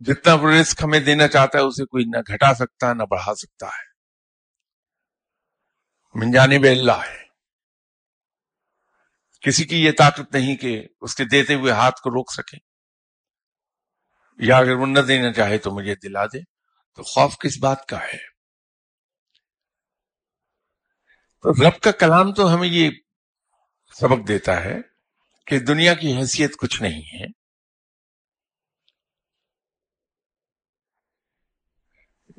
جتنا 0.00 0.60
رسک 0.60 0.82
ہمیں 0.84 1.00
دینا 1.00 1.28
چاہتا 1.28 1.58
ہے، 1.58 1.62
اسے 1.62 1.84
کوئی 1.86 2.04
نہ 2.04 2.32
گھٹا 2.32 2.54
سکتا، 2.54 2.92
نہ 2.92 3.02
بڑھا 3.02 3.34
سکتا 3.34 3.66
ہے۔ 3.66 3.92
من 6.14 6.32
جانب 6.32 6.66
اللہ 6.70 6.92
ہے۔ 6.92 7.24
کسی 9.40 9.64
کی 9.64 9.84
یہ 9.84 9.92
طاقت 9.98 10.34
نہیں 10.34 10.56
کہ 10.56 10.88
اس 11.00 11.14
کے 11.14 11.24
دیتے 11.24 11.54
ہوئے 11.54 11.72
ہاتھ 11.72 12.00
کو 12.00 12.10
روک 12.10 12.32
سکے۔ 12.32 12.56
یا 14.46 14.56
اگر 14.58 14.72
وہ 14.72 14.86
نہ 14.86 15.00
دینا 15.00 15.32
چاہے 15.32 15.58
تو 15.58 15.70
مجھے 15.70 15.94
دلا 15.94 16.26
دے۔ 16.26 16.42
تو 16.94 17.02
خوف 17.02 17.38
کس 17.38 17.58
بات 17.58 17.86
کا 17.86 18.00
ہے؟ 18.00 18.18
تو 21.42 21.68
رب 21.68 21.80
کا 21.80 21.90
کلام 21.90 22.34
تو 22.34 22.54
ہمیں 22.54 22.68
یہ 22.68 22.90
سبق 24.00 24.28
دیتا 24.28 24.60
ہے 24.60 24.91
کہ 25.46 25.58
دنیا 25.58 25.94
کی 25.94 26.16
حیثیت 26.16 26.56
کچھ 26.56 26.82
نہیں 26.82 27.02
ہے۔ 27.02 27.42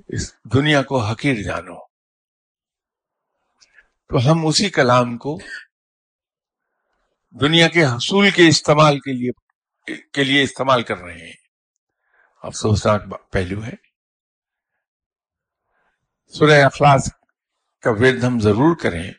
اس 0.08 0.36
دنیا 0.44 0.84
کو 0.84 1.00
حقیر 1.00 1.44
جانو۔ 1.44 1.86
تو 4.10 4.32
ہم 4.32 4.48
اسی 4.48 4.70
کلام 4.70 5.18
کو 5.18 5.38
دنیا 7.30 7.68
کے 7.68 7.84
حصول 7.86 8.30
کے 8.30 8.48
استعمال 8.48 9.00
کے 9.00 9.12
لیے 9.12 9.32
کے 10.14 10.24
لیے 10.24 10.44
استعمال 10.44 10.84
کر 10.84 10.98
رہے 10.98 11.26
ہیں۔ 11.26 11.34
افسوسناک 12.44 13.32
پہلو 13.32 13.64
ہے۔ 13.64 13.74
سورہ 16.28 16.66
اخلاص 16.66 17.10
کا 17.82 17.90
ورد 17.92 18.24
ہم 18.24 18.40
ضرور 18.40 18.76
کریں۔ 18.84 19.12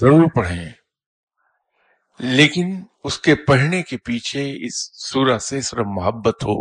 ضرور 0.00 0.30
پڑھیں۔ 0.34 0.81
لیکن 2.22 2.84
اس 3.04 3.18
کے 3.18 3.34
پڑھنے 3.34 3.82
کے 3.82 3.96
پیچھے 3.96 4.66
اس 4.66 4.90
سورہ 5.10 5.38
سے 5.38 5.60
صرف 5.60 5.86
محبت 5.86 6.44
ہو۔ 6.44 6.60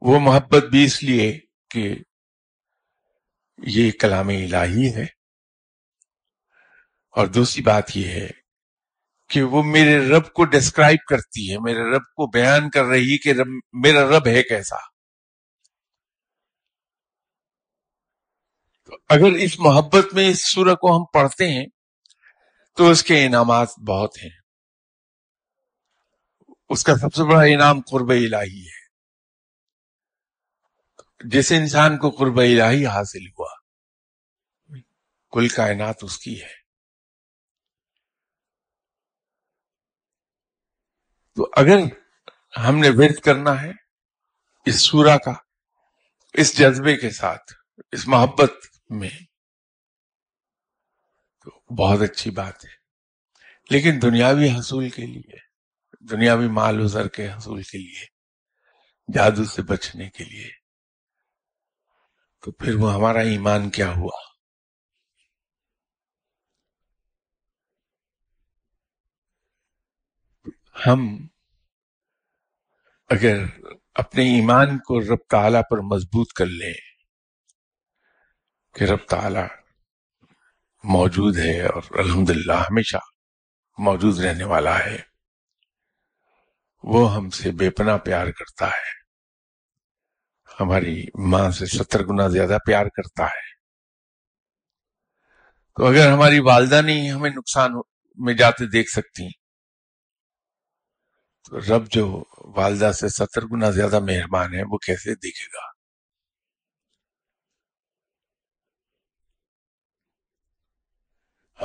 وہ 0.00 0.20
محبت 0.20 0.64
بھی 0.64 0.84
اس 0.84 1.02
لیے 1.02 1.38
کہ 1.70 1.94
یہ 3.66 3.90
کلام 3.90 4.28
الہی 4.28 4.94
ہے۔ 4.94 5.04
اور 7.10 7.26
دوسری 7.26 7.62
بات 7.62 7.96
یہ 7.96 8.08
ہے 8.08 8.28
کہ 9.28 9.42
وہ 9.42 9.62
میرے 9.62 10.08
رب 10.08 10.32
کو 10.32 10.44
ڈسکرائب 10.44 10.98
کرتی 11.08 11.52
ہے، 11.52 11.58
میرے 11.58 11.96
رب 11.96 12.02
کو 12.02 12.26
بیان 12.26 12.70
کر 12.70 12.84
رہی 12.84 13.18
کہ 13.18 13.28
رب، 13.28 13.46
میرا 13.72 14.18
رب 14.18 14.26
ہے 14.26 14.42
کیسا۔ 14.42 14.76
تو 18.84 18.96
اگر 19.08 19.32
اس 19.32 19.60
محبت 19.60 20.14
میں 20.14 20.28
اس 20.28 20.52
سورہ 20.52 20.74
کو 20.74 20.96
ہم 20.96 21.04
پڑھتے 21.12 21.48
ہیں 21.48 21.66
تو 22.76 22.90
اس 22.90 23.02
کے 23.02 23.26
انعامات 23.26 23.68
بہت 23.88 24.16
ہیں۔ 24.22 24.41
اس 26.72 26.84
کا 26.84 26.94
سب 26.96 27.14
سے 27.14 27.30
بڑا 27.30 27.40
انعام 27.40 27.80
قرب 27.80 28.10
الہی 28.10 28.66
ہے۔ 28.66 28.82
جس 31.24 31.52
انسان 31.52 31.98
کو 31.98 32.10
قرب 32.10 32.38
الہی 32.38 32.86
حاصل 32.86 33.26
ہوا، 33.26 33.54
کل 35.30 35.48
کائنات 35.48 35.96
اس 36.02 36.18
کی 36.18 36.42
ہے۔ 36.42 36.54
تو 41.34 41.50
اگر 41.56 41.78
ہم 42.58 42.78
نے 42.78 42.88
ورد 42.88 43.20
کرنا 43.20 43.62
ہے 43.62 43.70
اس 44.66 44.74
سورہ 44.74 45.18
کا، 45.18 45.32
اس 46.32 46.58
جذبے 46.58 46.96
کے 46.96 47.10
ساتھ، 47.10 47.52
اس 47.92 48.08
محبت 48.08 48.52
میں، 48.90 49.18
تو 51.44 51.74
بہت 51.74 52.00
اچھی 52.00 52.30
بات 52.30 52.64
ہے۔ 52.64 52.70
لیکن 53.70 53.98
دنیاوی 54.02 54.48
حصول 54.58 54.88
کے 54.88 55.06
لیے 55.06 55.51
دنیاوی 56.10 56.48
مال 56.48 56.80
و 56.80 56.86
زر 56.86 57.08
کے 57.08 57.32
حصول 57.32 57.62
کے 57.62 57.78
لیے، 57.78 58.06
جادو 59.14 59.44
سے 59.44 59.62
بچنے 59.62 60.10
کے 60.10 60.24
لیے۔ 60.24 60.50
تو 62.40 62.52
پھر 62.52 62.74
وہ 62.74 62.94
ہمارا 62.94 63.20
ایمان 63.20 63.70
کیا 63.70 63.90
ہوا؟ 63.90 64.32
ہم 70.86 71.28
اگر 73.10 73.44
اپنے 73.94 74.22
ایمان 74.22 74.78
کو 74.78 75.00
رب 75.00 75.18
تعالی 75.30 75.58
پر 75.70 75.78
مضبوط 75.78 76.32
کر 76.32 76.46
لیں 76.46 76.74
کہ 78.74 78.84
رب 78.84 79.08
تعالی 79.08 79.46
موجود 80.84 81.38
ہے 81.38 81.66
اور 81.66 81.82
الحمدللہ 81.90 82.52
ہمیشہ 82.52 82.96
موجود 83.78 84.18
رہنے 84.18 84.44
والا 84.44 84.78
ہے 84.78 85.11
وہ 86.84 87.14
ہم 87.14 87.30
سے 87.30 87.50
بے 87.50 87.70
پناہ 87.70 87.98
پیار 87.98 88.26
کرتا 88.26 88.66
ہے۔ 88.66 89.02
ہماری 90.60 91.04
ماں 91.30 91.50
سے 91.50 91.66
ستر 91.66 92.04
گنا 92.04 92.28
زیادہ 92.28 92.58
پیار 92.66 92.86
کرتا 92.86 93.24
ہے۔ 93.24 93.52
تو 95.76 95.86
اگر 95.86 96.12
ہماری 96.12 96.38
والدہ 96.38 96.82
نہیں 96.84 97.10
ہمیں 97.10 97.30
نقصان 97.30 97.72
میں 98.18 98.34
جاتے 98.34 98.66
دیکھ 98.66 98.90
سکتی 98.90 99.28
تو 101.50 101.60
رب 101.60 101.90
جو 101.90 102.24
والدہ 102.56 102.92
سے 102.92 103.08
ستر 103.08 103.46
گنا 103.46 103.70
زیادہ 103.70 104.00
مہربان 104.00 104.54
ہے، 104.54 104.62
وہ 104.62 104.78
کیسے 104.78 105.14
دیکھے 105.14 105.46
گا؟ 105.46 105.72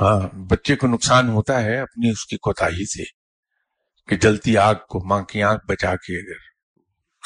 ہاں 0.00 0.36
بچے 0.36 0.76
کو 0.76 0.86
نقصان 0.86 1.28
ہوتا 1.28 1.62
ہے 1.62 1.80
اپنی 1.80 2.10
اس 2.10 2.26
کی 2.26 2.36
کوتا 2.36 2.70
سے۔ 2.70 3.17
کہ 4.08 4.16
جلتی 4.16 4.56
آگ 4.56 4.74
کو 4.74 5.04
ماں 5.04 5.22
کی 5.22 5.42
آنکھ 5.42 5.66
بچا 5.66 5.96
کے 5.96 6.18
اگر 6.18 6.38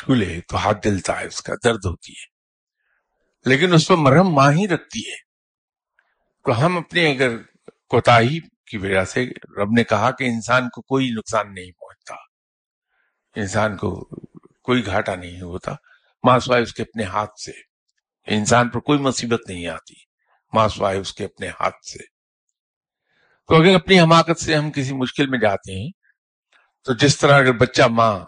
چھولے 0.02 0.40
تو 0.48 0.56
ہاتھ 0.56 0.88
جلتا 0.88 1.20
ہے، 1.20 1.26
اس 1.26 1.42
کا 1.42 1.54
درد 1.64 1.84
ہوتی 1.84 2.12
ہے۔ 2.12 2.32
لیکن 3.50 3.72
اس 3.72 3.88
پر 3.88 3.94
مرہم 3.94 4.28
ماں 4.28 4.52
ہی 4.52 4.68
رکھتی 4.68 5.00
ہے۔ 5.10 5.16
تو 6.44 6.66
ہم 6.66 6.78
اپنے 6.78 7.12
اگر 7.12 7.36
کوتا 7.88 8.20
کی 8.66 8.76
وجہ 8.76 9.04
سے 9.04 9.24
رب 9.62 9.68
نے 9.76 9.84
کہا 9.84 10.10
کہ 10.10 10.24
انسان 10.24 10.68
کو 10.68 10.82
کوئی 10.82 11.10
نقصان 11.10 11.54
نہیں 11.54 11.72
پہنچتا۔ 11.72 12.14
انسان 13.40 13.76
کو 13.76 14.04
کوئی 14.62 14.86
گھاٹا 14.86 15.14
نہیں 15.14 15.40
ہوتا۔ 15.40 15.72
ماں 16.24 16.38
سوائے 16.38 16.62
اس 16.62 16.74
کے 16.74 16.82
اپنے 16.82 17.04
ہاتھ 17.04 17.40
سے۔ 17.40 17.52
انسان 18.26 18.68
پر 18.68 18.80
کوئی 18.80 18.98
مصیبت 18.98 19.40
نہیں 19.48 19.66
آتی۔ 19.66 19.94
ماں 20.52 20.68
سوائے 20.68 20.98
اس 20.98 21.12
کے 21.12 21.24
اپنے 21.24 21.48
ہاتھ 21.48 21.86
سے۔ 21.86 22.04
تو 23.48 23.62
اگر 23.62 23.74
اپنی 23.74 24.00
حماقت 24.00 24.40
سے 24.40 24.56
ہم 24.56 24.70
کسی 24.70 24.94
مشکل 24.94 25.26
میں 25.26 25.38
جاتے 25.38 25.84
ہیں 25.84 26.01
تو 26.84 26.92
جس 26.92 27.18
طرح 27.18 27.38
اگر 27.38 27.52
بچہ 27.52 27.82
ماں 27.82 28.20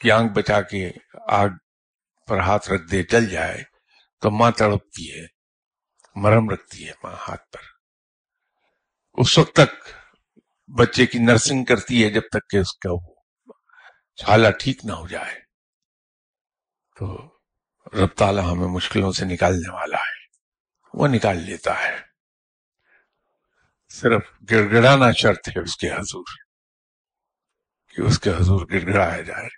کی 0.00 0.10
آنکھ 0.10 0.32
بچا 0.32 0.62
کے 0.62 0.90
آگ 1.28 1.48
پر 2.26 2.38
ہاتھ 2.38 2.70
رکھ 2.70 2.82
دے 2.82 3.02
جل 3.02 3.30
جائے، 3.30 3.62
تو 4.20 4.30
ماں 4.30 4.50
تڑپتی 4.50 5.12
ہے، 5.12 5.26
مرم 6.14 6.50
رکھتی 6.50 6.88
ہے 6.88 6.92
ماں 7.04 7.16
ہاتھ 7.28 7.50
پر۔ 7.50 7.60
اس 9.12 9.38
وقت 9.38 9.52
تک 9.52 9.88
بچے 10.78 11.06
کی 11.06 11.18
نرسنگ 11.18 11.64
کرتی 11.64 12.04
ہے 12.04 12.10
جب 12.10 12.22
تک 12.32 12.50
کہ 12.50 12.56
اس 12.56 12.76
کا 12.76 12.94
حالہ 14.28 14.48
ٹھیک 14.58 14.84
نہ 14.84 14.92
ہو 14.92 15.08
جائے۔ 15.08 15.34
تو 16.96 17.38
رب 17.94 18.08
تعالیٰ 18.16 18.52
ہمیں 18.52 18.68
مشکلوں 18.68 19.12
سے 19.12 19.24
نکالنے 19.24 19.72
والا 19.72 19.96
ہے، 19.96 20.26
وہ 20.94 21.08
نکال 21.08 21.36
لیتا 21.36 21.82
ہے۔ 21.82 21.98
صرف 23.88 24.22
گڑ 24.50 24.72
گڑانا 24.72 25.12
شرط 25.12 25.48
ہے 25.48 25.60
اس 25.60 25.76
کے 25.76 25.90
حضور۔ 25.90 26.47
کہ 27.98 28.02
اس 28.02 28.18
کے 28.18 28.30
حضور 28.30 28.66
گڑ 28.72 28.92
گڑایا 28.92 29.20
جائے 29.20 29.48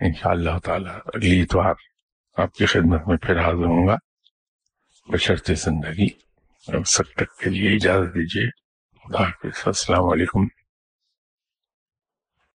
ان 0.00 0.12
شاء 0.14 0.30
اللہ 0.30 0.58
تعالی 0.58 0.88
اگلی 0.88 1.42
اتوار 1.42 1.74
آپ 2.36 2.54
کی 2.54 2.66
خدمت 2.66 3.00
میں 3.06 3.16
پھر 3.16 3.38
حاضر 3.38 3.64
ہوں 3.64 3.88
گا۔ 3.88 3.96
بشرط 5.06 5.50
زندگی۔ 5.50 6.08
اب 6.66 6.86
سب 6.86 7.04
تک 7.16 7.38
کے 7.38 7.50
لیے 7.50 7.76
اجازت 7.76 8.14
دیجیے۔ 8.14 8.50
خدا 8.98 9.24
حافظ۔ 9.24 9.62
السلام 9.66 10.04
علیکم۔ 10.04 10.59